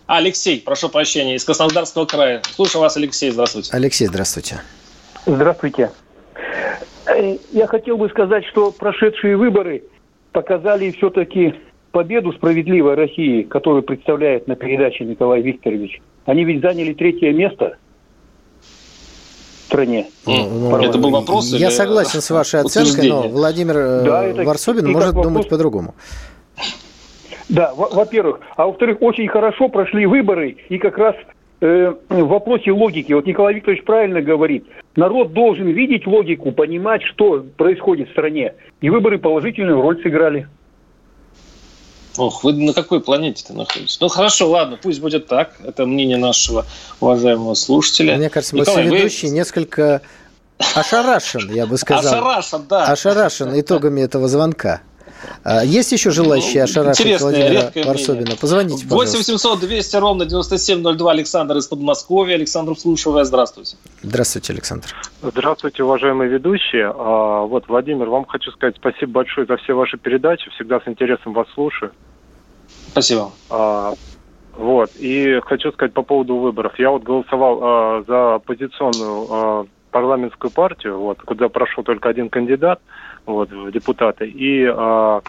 [0.07, 2.41] Алексей, прошу прощения, из Краснодарского края.
[2.55, 3.71] Слушаю вас, Алексей, здравствуйте.
[3.73, 4.61] Алексей, здравствуйте.
[5.27, 5.91] Здравствуйте.
[7.07, 9.83] Э, я хотел бы сказать, что прошедшие выборы
[10.31, 11.55] показали все-таки
[11.91, 16.01] победу справедливой России, которую представляет на передаче Николай Викторович.
[16.25, 17.77] Они ведь заняли третье место
[18.61, 20.07] в стране.
[20.25, 21.53] Ну, это был вопрос?
[21.53, 25.27] Я согласен с вашей оценкой, но Владимир э, да, это, Варсобин может вопрос...
[25.27, 25.95] думать по-другому.
[27.49, 28.41] Да, во-первых.
[28.57, 31.15] А во-вторых, очень хорошо прошли выборы, и как раз
[31.61, 37.45] э, в вопросе логики, вот Николай Викторович правильно говорит, народ должен видеть логику, понимать, что
[37.57, 38.55] происходит в стране.
[38.81, 40.49] И выборы положительную роль сыграли.
[42.19, 44.01] Ох, вы на какой планете-то находитесь?
[44.01, 45.53] Ну хорошо, ладно, пусть будет так.
[45.65, 46.65] Это мнение нашего
[47.01, 48.17] уважаемого слушателя.
[48.17, 49.35] Мне кажется, Николай, мой соведущий вы...
[49.35, 50.03] несколько
[50.75, 52.15] ошарашен, я бы сказал.
[52.15, 52.87] Ошарашен, да.
[52.87, 54.81] Ошарашен итогами этого звонка.
[55.45, 58.37] А, есть еще желающие ошарашить Владимира Варсобина?
[58.41, 59.17] Позвоните, пожалуйста.
[59.17, 62.35] 8 800 200 ровно 9702 Александр из Подмосковья.
[62.35, 63.29] Александр, слушаю вас.
[63.29, 63.77] Здравствуйте.
[64.03, 64.89] Здравствуйте, Александр.
[65.23, 66.93] Здравствуйте, уважаемые ведущие.
[66.95, 70.51] А, вот, Владимир, вам хочу сказать спасибо большое за все ваши передачи.
[70.51, 71.93] Всегда с интересом вас слушаю.
[72.91, 73.31] Спасибо.
[73.51, 73.95] А,
[74.57, 74.91] вот.
[74.97, 76.79] И хочу сказать по поводу выборов.
[76.79, 82.81] Я вот голосовал а, за оппозиционную а, парламентскую партию, вот, куда прошел только один кандидат
[83.27, 84.27] вот, в депутаты.
[84.27, 85.21] И, э, в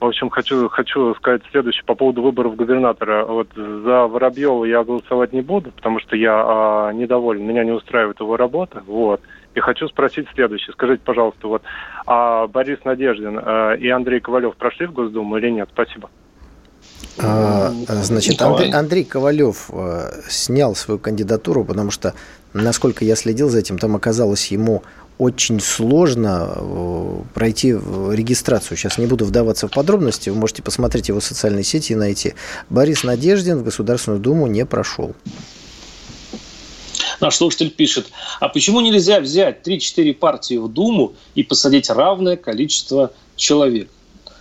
[0.00, 3.24] общем, хочу, хочу сказать следующее по поводу выборов губернатора.
[3.24, 8.20] Вот за Воробьева я голосовать не буду, потому что я э, недоволен, меня не устраивает
[8.20, 8.82] его работа.
[8.86, 9.20] Вот.
[9.54, 10.72] И хочу спросить следующее.
[10.72, 11.62] Скажите, пожалуйста, вот,
[12.06, 15.68] а Борис Надеждин э, и Андрей Ковалев прошли в Госдуму или нет?
[15.72, 16.10] Спасибо.
[17.18, 17.70] А,
[18.02, 22.14] значит, Андрей, Андрей Ковалев э, снял свою кандидатуру, потому что,
[22.52, 24.82] насколько я следил за этим, там оказалось ему
[25.18, 28.76] очень сложно э, пройти регистрацию.
[28.76, 32.34] Сейчас не буду вдаваться в подробности, вы можете посмотреть его социальные сети и найти.
[32.68, 35.14] Борис Надеждин в Государственную Думу не прошел.
[37.20, 38.08] Наш слушатель пишет,
[38.40, 43.88] а почему нельзя взять 3-4 партии в Думу и посадить равное количество человек?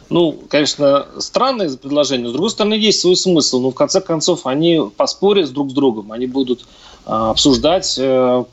[0.10, 3.62] Ну, конечно, странное предложение, с другой стороны, есть свой смысл.
[3.62, 6.66] Но в конце концов, они поспорят друг с другом, они будут
[7.06, 8.44] а, обсуждать э,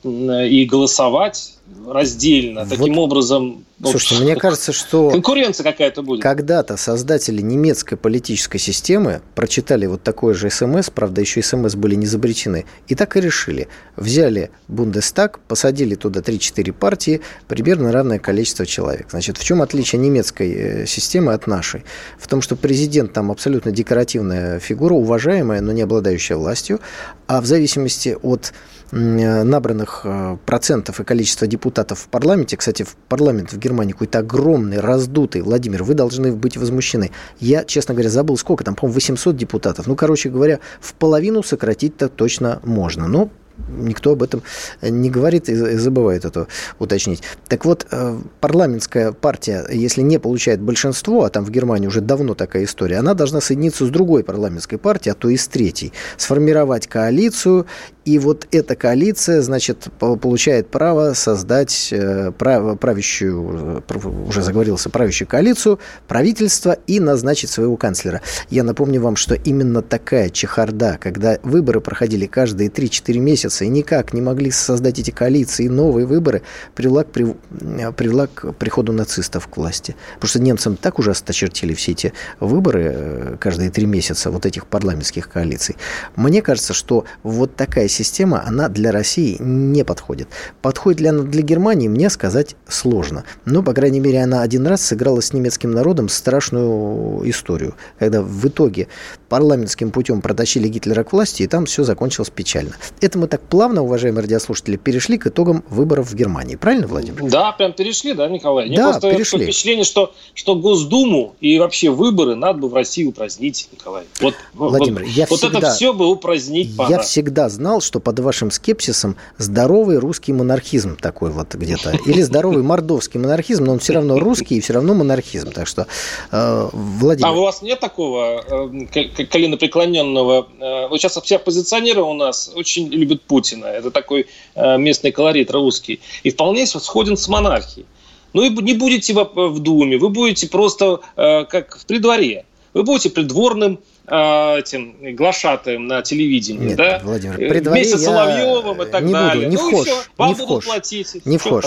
[0.48, 1.54] и голосовать
[1.86, 2.66] раздельно.
[2.66, 3.64] Таким вот, образом...
[3.82, 5.10] Слушайте, мне кажется, что...
[5.10, 6.22] Конкуренция какая-то будет.
[6.22, 12.04] Когда-то создатели немецкой политической системы прочитали вот такое же СМС, правда, еще СМС были не
[12.04, 13.68] изобретены, и так и решили.
[13.96, 19.06] Взяли Бундестаг, посадили туда 3-4 партии, примерно равное количество человек.
[19.10, 21.84] Значит, в чем отличие немецкой э, системы от нашей?
[22.18, 26.80] В том, что президент там абсолютно декоративная фигура, уважаемая, но не обладающая властью,
[27.26, 28.52] а в зависимости от
[28.92, 34.80] набранных э, процентов и количества депутатов в парламенте, кстати, в парламент в Германии какой-то огромный,
[34.80, 37.10] раздутый, Владимир, вы должны быть возмущены.
[37.38, 39.86] Я, честно говоря, забыл, сколько там, по-моему, 800 депутатов.
[39.86, 43.06] Ну, короче говоря, в половину сократить-то точно можно.
[43.06, 43.30] Но
[43.68, 44.42] никто об этом
[44.82, 46.46] не говорит и забывает это
[46.78, 47.22] уточнить.
[47.48, 52.34] Так вот, э, парламентская партия, если не получает большинство, а там в Германии уже давно
[52.34, 56.86] такая история, она должна соединиться с другой парламентской партией, а то и с третьей, сформировать
[56.86, 57.66] коалицию,
[58.10, 65.78] и вот эта коалиция, значит, получает право создать э, правящую, э, уже заговорился, правящую коалицию,
[66.08, 68.20] правительство и назначить своего канцлера.
[68.48, 74.12] Я напомню вам, что именно такая чехарда, когда выборы проходили каждые 3-4 месяца, и никак
[74.12, 76.42] не могли создать эти коалиции новые выборы,
[76.74, 79.94] привела к, привела к приходу нацистов к власти.
[80.14, 84.66] Потому что немцам так ужасно очертили все эти выборы э, каждые три месяца вот этих
[84.66, 85.76] парламентских коалиций.
[86.16, 90.28] Мне кажется, что вот такая система система, она для России не подходит.
[90.62, 93.24] Подходит ли она для Германии, мне сказать сложно.
[93.44, 98.48] Но, по крайней мере, она один раз сыграла с немецким народом страшную историю, когда в
[98.48, 98.88] итоге
[99.30, 102.72] парламентским путем протащили Гитлера к власти, и там все закончилось печально.
[103.00, 106.56] Это мы так плавно, уважаемые радиослушатели, перешли к итогам выборов в Германии.
[106.56, 107.30] Правильно, Владимир?
[107.30, 108.66] Да, прям перешли, да, Николай?
[108.66, 109.44] Мне да, просто перешли.
[109.44, 114.04] впечатление, что, что Госдуму и вообще выборы надо бы в России упразднить, Николай.
[114.20, 116.90] Вот, Владимир, вот, я вот всегда, это все бы упразднить пора.
[116.90, 121.96] Я всегда знал, что под вашим скепсисом здоровый русский монархизм такой вот где-то.
[122.04, 125.52] Или здоровый мордовский монархизм, но он все равно русский и все равно монархизм.
[125.52, 125.86] Так что,
[126.32, 127.28] э, Владимир...
[127.28, 128.86] А у вас нет такого э,
[129.24, 130.48] коленопреклоненного...
[130.58, 133.66] Э, вот сейчас все оппозиционеры у нас очень любят Путина.
[133.66, 136.00] Это такой э, местный колорит русский.
[136.22, 137.86] И вполне сходен с монархией.
[138.32, 142.44] Ну и не будете вы в Думе, вы будете просто э, как в придворе.
[142.72, 147.00] Вы будете придворным э, этим глашатаем на телевидении, Нет, да?
[147.02, 149.48] Владимир, при дворе Вместе с Соловьевым и так не далее.
[149.48, 151.26] Буду, не ну вхож, все, вам не будут вхож, платить.
[151.26, 151.64] Не вхож,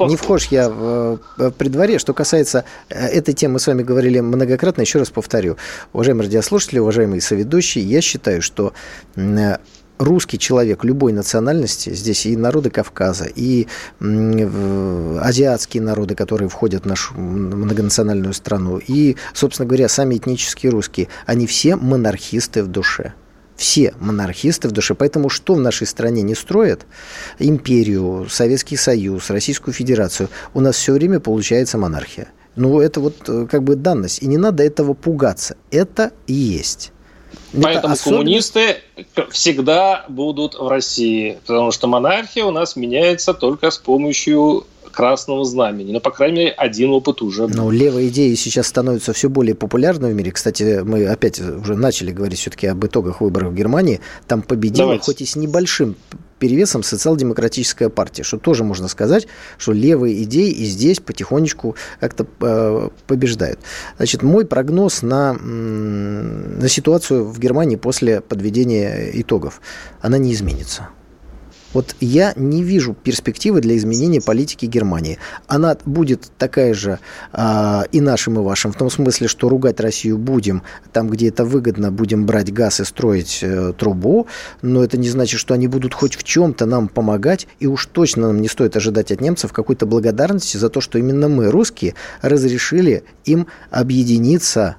[0.00, 1.18] не вхож я в,
[1.58, 1.98] при дворе.
[1.98, 5.56] Что касается э, этой темы, мы с вами говорили многократно, еще раз повторю.
[5.92, 8.72] Уважаемые радиослушатели, уважаемые соведущие, я считаю, что
[9.98, 13.66] русский человек любой национальности, здесь и народы Кавказа, и
[14.00, 21.46] азиатские народы, которые входят в нашу многонациональную страну, и, собственно говоря, сами этнические русские, они
[21.46, 23.14] все монархисты в душе.
[23.56, 24.94] Все монархисты в душе.
[24.94, 26.86] Поэтому что в нашей стране не строят?
[27.38, 30.28] Империю, Советский Союз, Российскую Федерацию.
[30.54, 32.28] У нас все время получается монархия.
[32.56, 34.22] Ну, это вот э, как бы данность.
[34.22, 35.56] И не надо этого пугаться.
[35.70, 36.92] Это и есть.
[37.62, 38.18] Поэтому особенно...
[38.18, 38.76] коммунисты
[39.30, 45.92] всегда будут в России, потому что монархия у нас меняется только с помощью красного знамени.
[45.92, 47.54] Но, по крайней мере, один опыт уже был.
[47.56, 50.30] Ну, левые идеи сейчас становятся все более популярны в мире.
[50.30, 54.00] Кстати, мы опять уже начали говорить все-таки об итогах выборов в Германии.
[54.28, 55.04] Там победила, Давайте.
[55.04, 55.96] хоть и с небольшим
[56.44, 59.26] перевесом социал-демократическая партия, что тоже можно сказать,
[59.56, 63.60] что левые идеи и здесь потихонечку как-то э, побеждают.
[63.96, 69.62] Значит, мой прогноз на, на ситуацию в Германии после подведения итогов,
[70.02, 70.90] она не изменится.
[71.74, 75.18] Вот я не вижу перспективы для изменения политики Германии.
[75.48, 77.00] Она будет такая же
[77.32, 81.44] э, и нашим, и вашим, в том смысле, что ругать Россию будем там, где это
[81.44, 84.28] выгодно, будем брать газ и строить э, трубу,
[84.62, 88.28] но это не значит, что они будут хоть в чем-то нам помогать, и уж точно
[88.28, 93.02] нам не стоит ожидать от немцев какой-то благодарности за то, что именно мы, русские, разрешили
[93.24, 94.76] им объединиться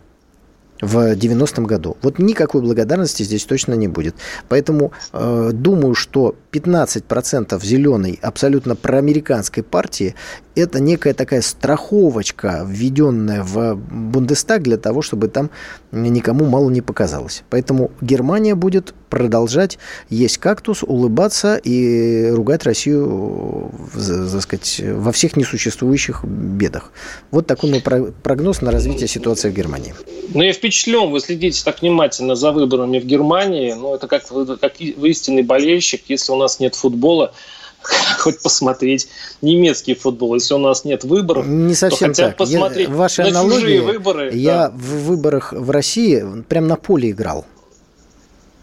[0.81, 1.97] в 90-м году.
[2.01, 4.15] Вот никакой благодарности здесь точно не будет.
[4.49, 10.15] Поэтому э, думаю, что 15% зеленой абсолютно проамериканской партии
[10.55, 15.51] это некая такая страховочка, введенная в Бундестаг для того, чтобы там
[15.91, 17.43] никому мало не показалось.
[17.49, 19.77] Поэтому Германия будет продолжать
[20.09, 26.91] есть кактус, улыбаться и ругать Россию, так сказать, во всех несуществующих бедах.
[27.31, 29.93] Вот такой мой прогноз на развитие ситуации в Германии.
[30.33, 33.73] Ну, я впечатлен, вы следите так внимательно за выборами в Германии.
[33.73, 34.23] Ну, это как,
[34.59, 37.33] как вы истинный болельщик, если у нас нет футбола,
[38.19, 39.07] хоть посмотреть
[39.41, 40.35] немецкий футбол.
[40.35, 43.55] Если у нас нет выборов, не совсем то хотя бы посмотреть я, ваши на аналогии,
[43.55, 44.31] чужие выборы.
[44.33, 44.73] Я да.
[44.75, 47.45] в выборах в России прям на поле играл.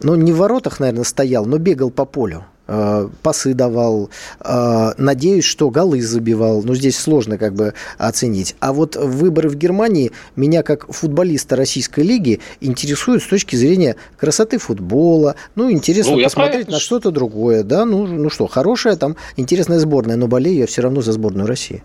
[0.01, 2.45] Ну, не в воротах, наверное, стоял, но бегал по полю.
[2.68, 4.09] Э, пасы давал,
[4.40, 6.62] э, надеюсь, что голы забивал.
[6.62, 8.55] Но здесь сложно как бы оценить.
[8.61, 14.59] А вот выборы в Германии меня как футболиста российской лиги интересуют с точки зрения красоты
[14.59, 15.35] футбола.
[15.57, 17.64] Ну, интересно ну, посмотреть на что-то другое.
[17.64, 21.48] Да, ну, ну что, хорошая там интересная сборная, но болею я все равно за сборную
[21.48, 21.83] России.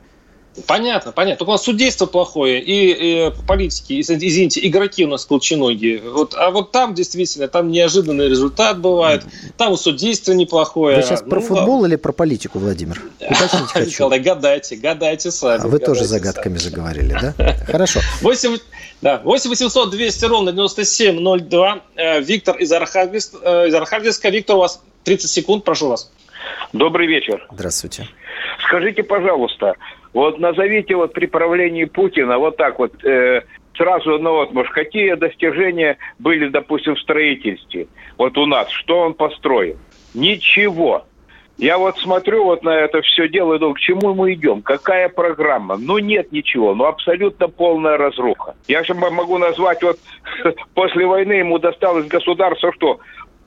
[0.65, 1.39] Понятно, понятно.
[1.39, 6.01] Только у нас судейство плохое, и, и политики, извините, игроки у нас колченогие.
[6.01, 9.23] Вот, а вот там действительно, там неожиданный результат бывает,
[9.57, 10.97] там у судейства неплохое.
[10.97, 13.01] Вы сейчас ну, про футбол или про политику, Владимир?
[13.19, 13.89] Уточнить хочу.
[13.89, 15.63] Николай, гадайте, гадайте сами.
[15.63, 17.55] А вы тоже загадками заговорили, да?
[17.67, 17.99] Хорошо.
[18.21, 18.57] 8,
[19.01, 21.81] да, 8 800 200 ровно 9702.
[21.95, 23.37] Э, Виктор из Архангельска.
[23.43, 24.29] Э, из Архангельска.
[24.29, 26.11] Виктор, у вас 30 секунд, прошу вас.
[26.73, 27.47] Добрый вечер.
[27.51, 28.07] Здравствуйте.
[28.67, 29.75] Скажите, пожалуйста,
[30.17, 33.43] вот назовите вот при правлении Путина вот так вот э,
[33.75, 37.87] сразу, ну вот, может, какие достижения были, допустим, в строительстве?
[38.17, 39.77] Вот у нас, что он построил?
[40.15, 41.05] Ничего.
[41.59, 44.63] Я вот смотрю вот на это все дело и думаю, к чему мы идем?
[44.63, 45.77] Какая программа?
[45.77, 46.73] Ну, нет ничего.
[46.73, 48.55] Ну, абсолютно полная разруха.
[48.67, 49.99] Я же могу назвать вот
[50.73, 52.99] после войны ему досталось государство что?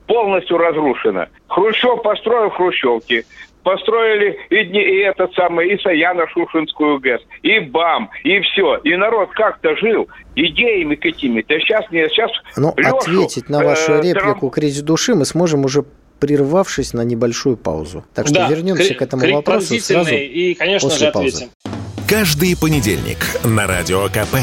[0.06, 1.26] Полностью разрушено.
[1.48, 3.24] Хрущев построил хрущевки
[3.62, 8.76] построили и, и этот самый, и Саяно-Шушинскую ГЭС, и БАМ, и все.
[8.84, 11.58] И народ как-то жил идеями какими-то.
[11.60, 15.64] Сейчас не сейчас Ну, Лешу, ответить на вашу э, реплику э, кризис души мы сможем
[15.64, 15.84] уже
[16.20, 18.04] прервавшись на небольшую паузу.
[18.14, 21.44] Так что Да, вернемся к этому вопросу сразу и, конечно после же, паузы.
[21.44, 21.79] ответим.
[22.10, 24.34] Каждый понедельник на Радио КП.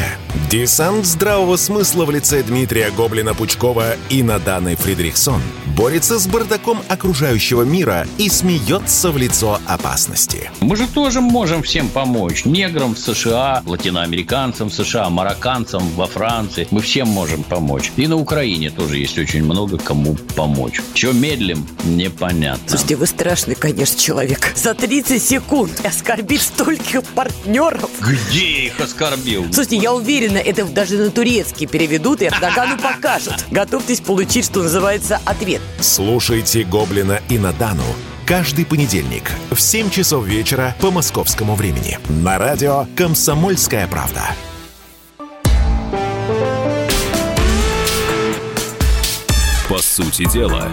[0.50, 5.42] Десант здравого смысла в лице Дмитрия Гоблина-Пучкова и Наданы Фридрихсон
[5.76, 10.50] борется с бардаком окружающего мира и смеется в лицо опасности.
[10.62, 12.46] Мы же тоже можем всем помочь.
[12.46, 16.68] Неграм в США, латиноамериканцам в США, марокканцам во Франции.
[16.72, 17.92] Мы всем можем помочь.
[17.98, 20.82] И на Украине тоже есть очень много кому помочь.
[20.94, 22.64] Чего медлим, непонятно.
[22.66, 24.54] Слушайте, вы страшный, конечно, человек.
[24.56, 27.57] За 30 секунд оскорбить стольких партнеров.
[28.02, 29.46] Где я их оскорбил?
[29.46, 33.46] Слушайте, я уверена, это даже на турецкий переведут и Эрдогану покажут.
[33.52, 35.62] Готовьтесь получить, что называется, ответ.
[35.80, 37.84] Слушайте Гоблина и Надану
[38.28, 44.22] каждый понедельник в 7 часов вечера по московскому времени на радио «Комсомольская правда».
[49.70, 50.70] По сути дела,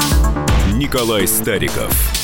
[0.72, 2.23] Николай Стариков.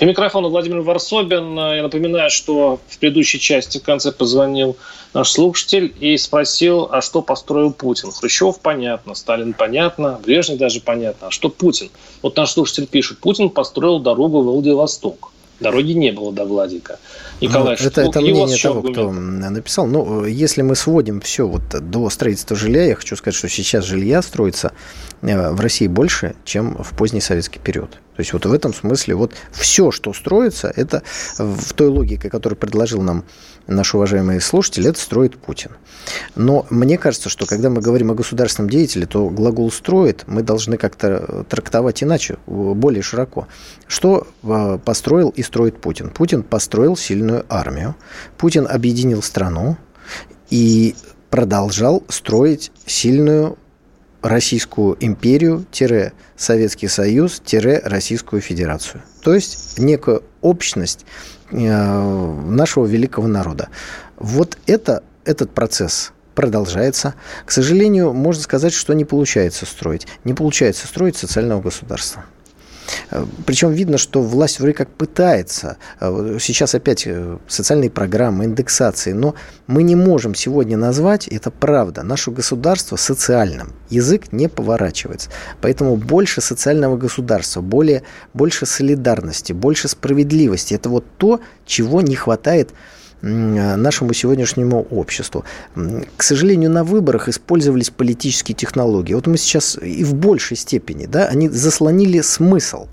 [0.00, 1.54] И микрофон Владимир Варсобин.
[1.58, 4.78] Я напоминаю, что в предыдущей части в конце позвонил
[5.12, 8.10] наш слушатель и спросил, а что построил Путин.
[8.10, 11.28] Хрущев понятно, Сталин понятно, Брежнев даже понятно.
[11.28, 11.90] А что Путин?
[12.22, 15.32] Вот наш слушатель пишет, Путин построил дорогу в Владивосток.
[15.60, 16.98] Дороги не было до Владика.
[17.40, 19.50] Николай, Ну, это, это мнение того, кто аргумент?
[19.50, 19.86] написал.
[19.86, 24.22] Ну, если мы сводим все вот до строительства жилья, я хочу сказать, что сейчас жилья
[24.22, 24.72] строится
[25.22, 27.90] э, в России больше, чем в поздний советский период.
[27.90, 31.02] То есть вот в этом смысле вот все, что строится, это
[31.38, 33.24] в той логике, которую предложил нам
[33.70, 35.70] наш уважаемый слушатель, это строит Путин.
[36.34, 40.76] Но мне кажется, что когда мы говорим о государственном деятеле, то глагол «строит» мы должны
[40.76, 43.46] как-то трактовать иначе, более широко.
[43.86, 46.10] Что э, построил и строит Путин?
[46.10, 47.94] Путин построил сильную армию,
[48.36, 49.76] Путин объединил страну
[50.50, 50.94] и
[51.30, 53.56] продолжал строить сильную
[54.22, 55.64] Российскую империю,
[56.36, 57.40] Советский Союз,
[57.84, 59.02] Российскую Федерацию.
[59.22, 63.68] То есть некую общность э, нашего великого народа.
[64.18, 67.14] Вот это, этот процесс продолжается.
[67.44, 70.06] К сожалению, можно сказать, что не получается строить.
[70.24, 72.24] Не получается строить социального государства.
[73.46, 75.76] Причем видно, что власть вроде как пытается.
[76.00, 79.12] Сейчас опять э, социальные программы, индексации.
[79.12, 79.34] Но
[79.66, 83.72] мы не можем сегодня назвать, это правда, наше государство социальным.
[83.90, 85.30] Язык не поворачивается.
[85.60, 88.02] Поэтому больше социального государства, более,
[88.34, 90.74] больше солидарности, больше справедливости.
[90.74, 92.70] Это вот то, чего не хватает
[93.22, 95.44] нашему сегодняшнему обществу.
[96.16, 99.14] К сожалению, на выборах использовались политические технологии.
[99.14, 102.86] Вот мы сейчас и в большей степени, да, они заслонили смысл.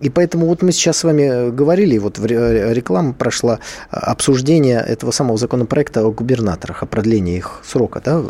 [0.00, 3.60] И поэтому вот мы сейчас с вами говорили, вот реклама прошла
[3.90, 8.02] обсуждение этого самого законопроекта о губернаторах, о продлении их срока.
[8.04, 8.22] Да?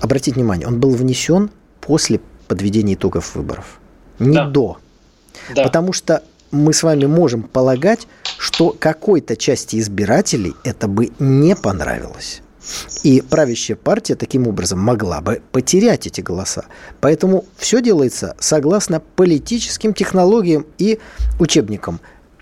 [0.00, 1.50] Обратите внимание, он был внесен
[1.80, 3.80] после подведения итогов выборов,
[4.20, 4.46] не Да.
[4.46, 4.78] до.
[5.54, 5.64] Да.
[5.64, 8.06] Потому что мы с вами можем полагать,
[8.38, 12.42] что какой-то части избирателей это бы не понравилось.
[13.02, 16.66] И правящая партия таким образом могла бы потерять эти голоса.
[17.00, 20.98] Поэтому все делается согласно политическим технологиям и
[21.38, 22.00] учебникам.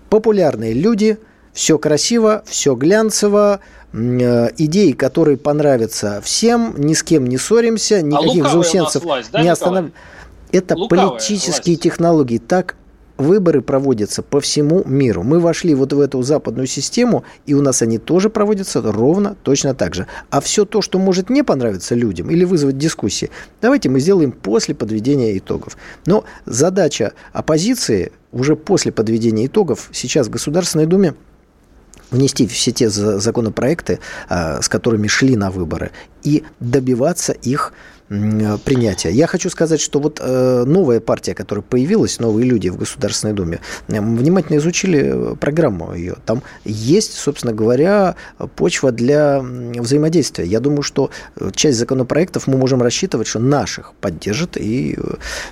[0.09, 1.17] Популярные люди,
[1.53, 3.61] все красиво, все глянцево,
[3.93, 9.03] э, идеи, которые понравятся всем, ни с кем не ссоримся, никаких лукавая у нас заусенцев
[9.03, 9.93] власть, да, не останавливаем.
[10.51, 11.83] Это Лукавая политические власть.
[11.83, 12.37] технологии.
[12.37, 12.75] Так
[13.17, 15.23] выборы проводятся по всему миру.
[15.23, 19.73] Мы вошли вот в эту западную систему, и у нас они тоже проводятся ровно точно
[19.73, 20.07] так же.
[20.29, 23.29] А все то, что может не понравиться людям или вызвать дискуссии,
[23.61, 25.77] давайте мы сделаем после подведения итогов.
[26.05, 31.15] Но задача оппозиции уже после подведения итогов сейчас в Государственной Думе
[32.11, 33.99] внести все те за- законопроекты,
[34.29, 35.91] а, с которыми шли на выборы,
[36.23, 37.73] и добиваться их
[38.07, 39.09] принятия.
[39.09, 43.59] Я хочу сказать, что вот э, новая партия, которая появилась, новые люди в Государственной Думе,
[43.87, 46.15] внимательно изучили э, программу ее.
[46.25, 48.15] Там есть, собственно говоря,
[48.55, 50.45] почва для взаимодействия.
[50.45, 54.97] Я думаю, что э, часть законопроектов мы можем рассчитывать, что наших поддержит и,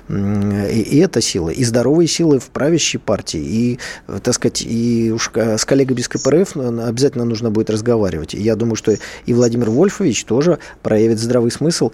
[0.08, 3.78] э, и, и эта сила, и здоровые силы в правящей партии, и,
[4.08, 8.34] э, так сказать, и уж с коллегой без КПРФ э, обязательно нужно будет разговаривать.
[8.34, 8.94] Я думаю, что
[9.26, 11.92] и Владимир Вольфович тоже проявит здравый смысл,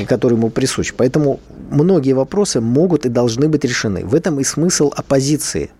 [0.00, 0.92] м, который ему присущ.
[0.96, 1.40] Поэтому
[1.70, 4.04] многие вопросы могут и должны быть решены.
[4.04, 5.70] В этом и смысл оппозиции.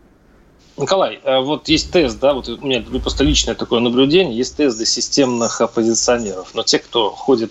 [0.79, 4.77] Николай, э, вот есть тест, да, вот у меня просто личное такое наблюдение, есть тест
[4.77, 7.51] для системных оппозиционеров, но те, кто ходит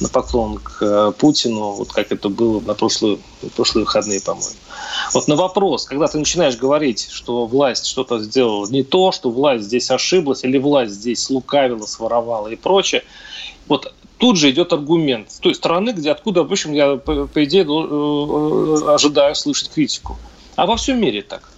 [0.00, 3.18] на поклон к э, Путину, вот как это было на прошлые,
[3.56, 4.54] прошлые выходные, по-моему.
[5.12, 9.64] Вот на вопрос, когда ты начинаешь говорить, что власть что-то сделала не то, что власть
[9.64, 13.02] здесь ошиблась, или власть здесь лукавила, своровала и прочее,
[13.66, 17.64] вот тут же идет аргумент с той стороны, где откуда, в общем, я, по, идее,
[17.64, 20.16] э, ожидаю слышать критику.
[20.56, 21.50] А во всем мире так.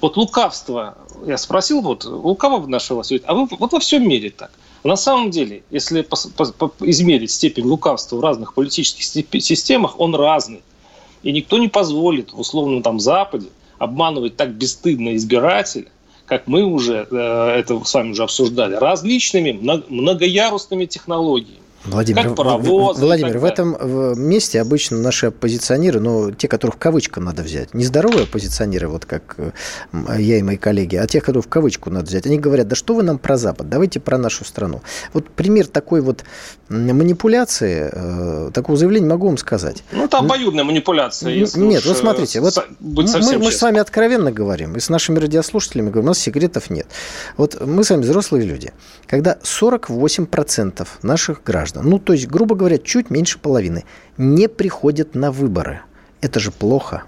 [0.00, 0.96] Вот лукавство,
[1.26, 4.50] я спросил, вот у кого в нашей власти, а вы, вот во всем мире так.
[4.84, 9.04] На самом деле, если по, по, по, измерить степень лукавства в разных политических
[9.42, 10.62] системах, он разный.
[11.22, 13.48] И никто не позволит в условном там Западе
[13.78, 15.88] обманывать так бесстыдно избирателя,
[16.24, 17.16] как мы уже э,
[17.58, 19.52] это с вами уже обсуждали, различными
[19.88, 21.67] многоярусными технологиями.
[21.84, 27.20] Владимир, как паровозы, Владимир, в этом месте обычно наши оппозиционеры, ну, те, которых в кавычку
[27.20, 29.36] надо взять, не здоровые оппозиционеры, вот как
[29.92, 32.94] я и мои коллеги, а тех, которых в кавычку надо взять, они говорят, да что
[32.94, 34.82] вы нам про Запад, давайте про нашу страну.
[35.12, 36.24] Вот пример такой вот
[36.68, 39.82] манипуляции, э, такого заявления могу вам сказать.
[39.92, 41.32] Ну, это обоюдная манипуляция.
[41.32, 45.90] Если нет, вот смотрите, вот мы, мы с вами откровенно говорим, и с нашими радиослушателями
[45.90, 46.86] говорим, у нас секретов нет.
[47.36, 48.72] Вот мы с вами взрослые люди.
[49.06, 53.84] Когда 48% наших граждан граждан, ну, то есть, грубо говоря, чуть меньше половины,
[54.16, 55.80] не приходят на выборы.
[56.20, 57.04] Это же плохо.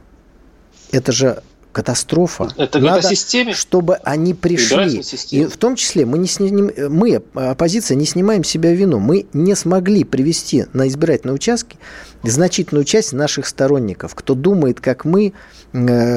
[0.93, 1.43] Это же
[1.73, 2.49] катастрофа.
[2.57, 3.55] Это Надо, системе?
[3.55, 5.03] чтобы они пришли.
[5.31, 8.99] И в том числе мы, не сним, мы, оппозиция, не снимаем себя вину.
[8.99, 11.79] Мы не смогли привести на избирательные участки
[12.25, 15.33] значительную часть наших сторонников, кто думает, как мы,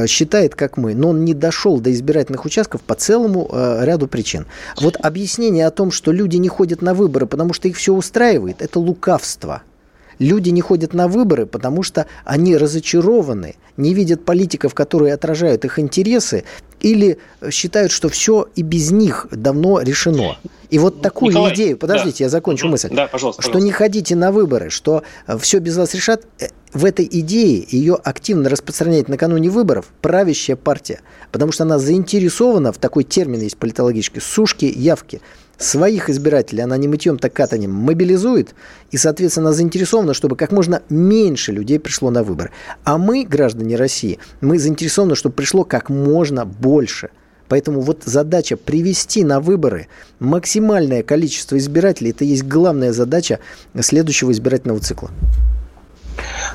[0.08, 4.46] считает, как мы, но он не дошел до избирательных участков по целому э, ряду причин.
[4.80, 8.62] Вот объяснение о том, что люди не ходят на выборы, потому что их все устраивает,
[8.62, 9.62] это лукавство–
[10.20, 15.80] Люди не ходят на выборы, потому что они разочарованы, не видят политиков, которые отражают их
[15.80, 16.44] интересы,
[16.80, 17.18] или
[17.50, 20.38] считают, что все и без них давно решено.
[20.70, 22.26] И вот такую Николай, идею, подождите, да.
[22.26, 23.66] я закончу мысль, да, пожалуйста, что пожалуйста.
[23.66, 27.94] не ходите на выборы, что э, все без вас решат, э, в этой идее ее
[27.94, 31.02] активно распространяет накануне выборов правящая партия,
[31.32, 35.22] потому что она заинтересована, в такой термин есть политологический, сушки явки–
[35.64, 38.56] своих избирателей она не мытьем, так катанием мобилизует,
[38.92, 42.52] и, соответственно, заинтересована, чтобы как можно меньше людей пришло на выборы.
[42.84, 47.10] А мы, граждане России, мы заинтересованы, чтобы пришло как можно больше.
[47.50, 49.88] Поэтому вот задача привести на выборы
[50.20, 53.40] максимальное количество избирателей, это есть главная задача
[53.80, 55.12] следующего избирательного цикла.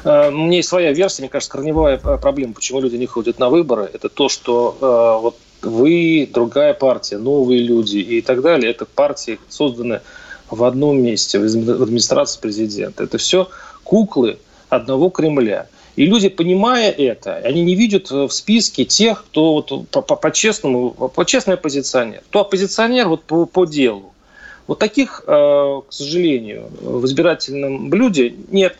[0.05, 3.49] Э, у меня есть своя версия, мне кажется, корневая проблема, почему люди не ходят на
[3.49, 8.71] выборы, это то, что э, вот вы, другая партия, новые люди и так далее.
[8.71, 10.01] Это партии созданы
[10.51, 11.45] в одном месте, в
[11.83, 13.05] администрации президента.
[13.05, 13.49] Это все
[13.85, 14.39] куклы
[14.69, 15.67] одного Кремля.
[15.97, 21.25] И люди, понимая это, они не видят в списке тех, кто вот по-честному, по, по
[21.25, 22.23] честный оппозиционер.
[22.29, 24.13] Кто оппозиционер вот по, по делу.
[24.69, 25.31] Вот таких, э,
[25.89, 28.77] к сожалению, в избирательном блюде нет.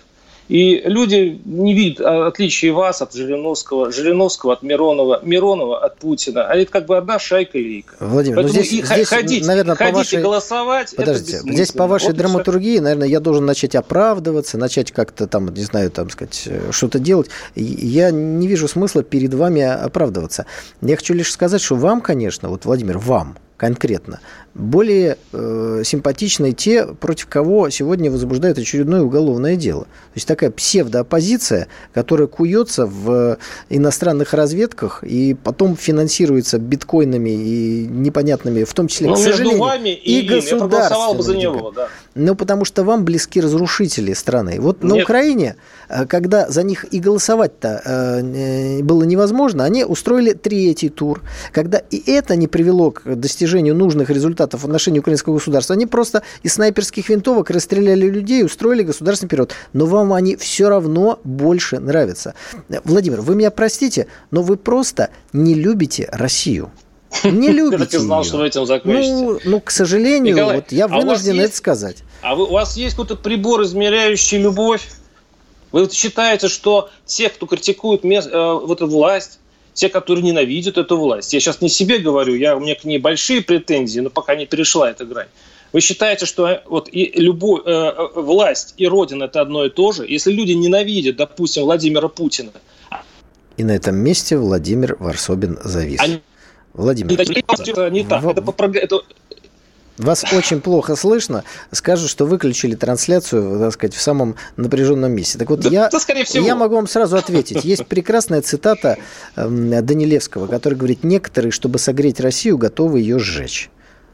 [0.49, 6.47] И люди не видят отличия вас от Жириновского, Жириновского от Миронова, Миронова от Путина.
[6.47, 7.97] А это как бы одна шайка-лейка.
[8.01, 10.19] Владимир, ну здесь, и здесь ходить, наверное, ходить по вашей...
[10.19, 15.27] и голосовать, Подождите, здесь по вашей вот драматургии, наверное, я должен начать оправдываться, начать как-то
[15.27, 17.29] там, не знаю, там сказать, что-то делать.
[17.55, 20.47] Я не вижу смысла перед вами оправдываться.
[20.81, 24.21] Я хочу лишь сказать, что вам, конечно, вот, Владимир, вам, конкретно.
[24.59, 29.83] Более э, симпатичны те, против кого сегодня возбуждают очередное уголовное дело.
[29.85, 33.39] То есть такая псевдооппозиция, которая куется в
[33.71, 39.91] иностранных разведках и потом финансируется биткоинами и непонятными, в том числе, ну, к сожалению, вами
[39.91, 41.17] и, и государством.
[41.17, 41.89] бы за него, да.
[42.17, 44.57] Ну, потому что вам близки разрушители страны.
[44.59, 44.93] Вот Нет.
[44.93, 45.55] на Украине,
[45.89, 51.23] э, когда за них и голосовать-то э, было невозможно, они устроили третий тур.
[51.53, 56.23] Когда и это не привело к достижению нужных результатов в отношении украинского государства, они просто
[56.43, 59.53] из снайперских винтовок расстреляли людей устроили государственный период.
[59.73, 62.35] Но вам они все равно больше нравятся.
[62.85, 66.71] Владимир, вы меня простите, но вы просто не любите Россию.
[67.25, 68.29] Не любите Я так и знал, ее.
[68.29, 69.13] что вы этим закончите.
[69.13, 71.99] Ну, ну к сожалению, Николай, вот я вынужден а это сказать.
[72.23, 74.89] А вы, у вас есть какой-то прибор, измеряющий любовь?
[75.73, 79.39] Вы считаете, что те, кто критикует мест, э, вот эту власть,
[79.79, 82.99] те, которые ненавидят эту власть, я сейчас не себе говорю, я, у меня к ней
[82.99, 85.29] большие претензии, но пока не перешла эта грань.
[85.73, 89.71] Вы считаете, что э, вот и любой, э, э, власть и Родина это одно и
[89.71, 90.05] то же?
[90.09, 92.51] Если люди ненавидят, допустим, Владимира Путина.
[93.57, 96.01] И на этом месте Владимир Варсобин завис.
[96.01, 96.21] Они...
[96.73, 97.33] Владимир, это
[97.91, 98.23] не так.
[98.23, 98.29] В...
[98.31, 98.43] Это,
[98.79, 99.03] это,
[99.99, 101.45] вас очень плохо слышно.
[101.73, 105.39] Скажут, что выключили трансляцию, так сказать, в самом напряженном месте.
[105.39, 107.65] Так вот, да, я, да, я могу вам сразу ответить.
[107.65, 108.97] Есть прекрасная цитата
[109.37, 109.49] э,
[109.83, 113.71] Данилевского, который говорит, некоторые, чтобы согреть Россию, готовы ее сжечь.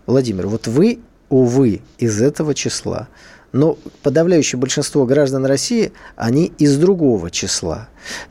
[0.07, 3.09] Владимир, вот вы, увы, из этого числа.
[3.53, 7.89] Но подавляющее большинство граждан России, они из другого числа.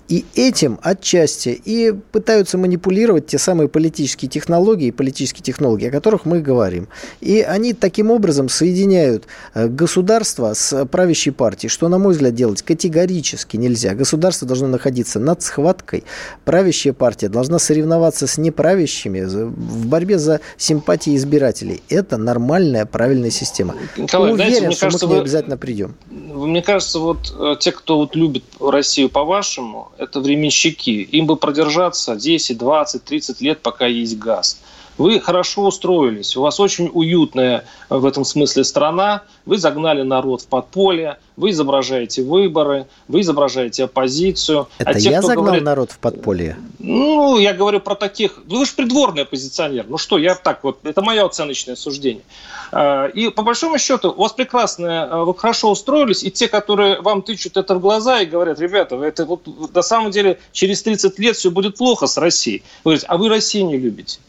[0.09, 6.39] И этим отчасти и пытаются манипулировать те самые политические технологии, политические технологии, о которых мы
[6.39, 6.87] говорим.
[7.21, 12.61] И они таким образом соединяют э, государство с правящей партией, что, на мой взгляд, делать
[12.61, 13.95] категорически нельзя.
[13.95, 16.03] Государство должно находиться над схваткой.
[16.45, 21.81] Правящая партия должна соревноваться с неправящими в борьбе за симпатии избирателей.
[21.89, 23.75] Это нормальная, правильная система.
[23.97, 25.21] Николай, Уверен, знаете, что кажется, мы к ней вы...
[25.21, 25.95] обязательно придем.
[26.09, 29.62] Мне кажется, вот э, те, кто вот любит Россию по-вашему,
[29.97, 30.89] это временщики.
[30.89, 34.59] Им бы продержаться 10, 20, 30 лет, пока есть газ.
[34.97, 40.47] Вы хорошо устроились, у вас очень уютная в этом смысле страна, вы загнали народ в
[40.47, 44.67] подполье, вы изображаете выборы, вы изображаете оппозицию.
[44.77, 46.57] А Это а те, я загнал говорит, народ в подполье?
[46.79, 48.39] Ну, я говорю про таких...
[48.45, 49.85] Ну, вы же придворный оппозиционер.
[49.87, 50.79] Ну что, я так вот...
[50.83, 52.23] Это мое оценочное суждение.
[52.71, 57.01] А, и по большому счету у вас прекрасно, а, вы хорошо устроились, и те, которые
[57.01, 61.17] вам тычут это в глаза и говорят, ребята, это вот на самом деле через 30
[61.19, 62.63] лет все будет плохо с Россией.
[62.83, 64.19] Вы говорите, а вы Россию не любите.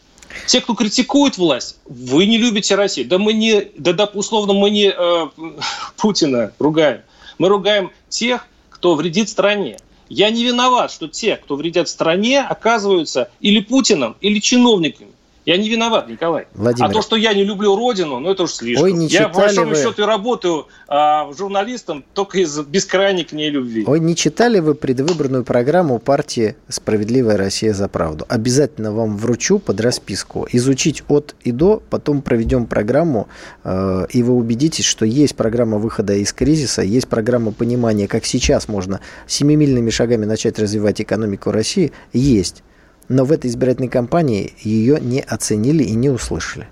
[0.47, 3.07] Те, кто критикует власть, вы не любите Россию.
[3.07, 5.27] Да мы не, да, да условно мы не э,
[5.97, 7.01] Путина ругаем.
[7.37, 9.77] Мы ругаем тех, кто вредит стране.
[10.07, 15.11] Я не виноват, что те, кто вредят стране, оказываются или Путиным, или чиновниками.
[15.45, 16.47] Я не виноват, Николай.
[16.55, 16.89] Владимир.
[16.89, 18.85] А то, что я не люблю родину, ну это уж слишком.
[18.85, 19.75] Ой, не я, по большому вы...
[19.75, 23.83] счету, работаю а, журналистом только из бескрайней к ней любви.
[23.85, 28.25] Ой, не читали вы предвыборную программу партии «Справедливая Россия за правду»?
[28.27, 30.47] Обязательно вам вручу под расписку.
[30.51, 33.27] Изучить от и до, потом проведем программу,
[33.63, 38.67] э, и вы убедитесь, что есть программа выхода из кризиса, есть программа понимания, как сейчас
[38.67, 42.63] можно семимильными шагами начать развивать экономику России, есть
[43.09, 46.67] но в этой избирательной кампании ее не оценили и не услышали.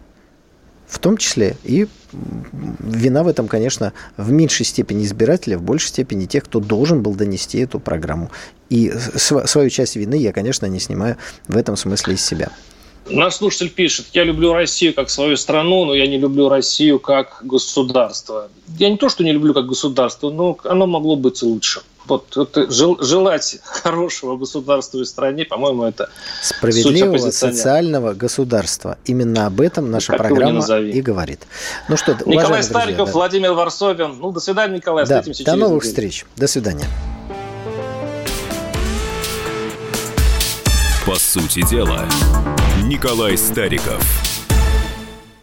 [0.87, 6.25] В том числе и вина в этом, конечно, в меньшей степени избирателя, в большей степени
[6.25, 8.29] тех, кто должен был донести эту программу.
[8.69, 11.17] И свою часть вины я, конечно, не снимаю
[11.47, 12.49] в этом смысле из себя.
[13.09, 17.39] Наш слушатель пишет, я люблю Россию как свою страну, но я не люблю Россию как
[17.43, 18.49] государство.
[18.79, 22.69] Я не то, что не люблю как государство, но оно могло быть лучше вот это,
[22.69, 26.09] желать хорошего государства и стране, по-моему, это
[26.41, 28.97] справедливого социального государства.
[29.05, 31.41] Именно об этом наша как программа и говорит.
[31.87, 33.11] Ну что, Николай Стариков, друзья, да.
[33.11, 34.17] Владимир Варсобин.
[34.19, 35.05] Ну, до свидания, Николай.
[35.05, 35.91] Да, Встретимся до новых неделю.
[35.93, 36.25] встреч.
[36.35, 36.87] До свидания.
[41.05, 42.05] По сути дела,
[42.93, 44.32] Николай Стариков.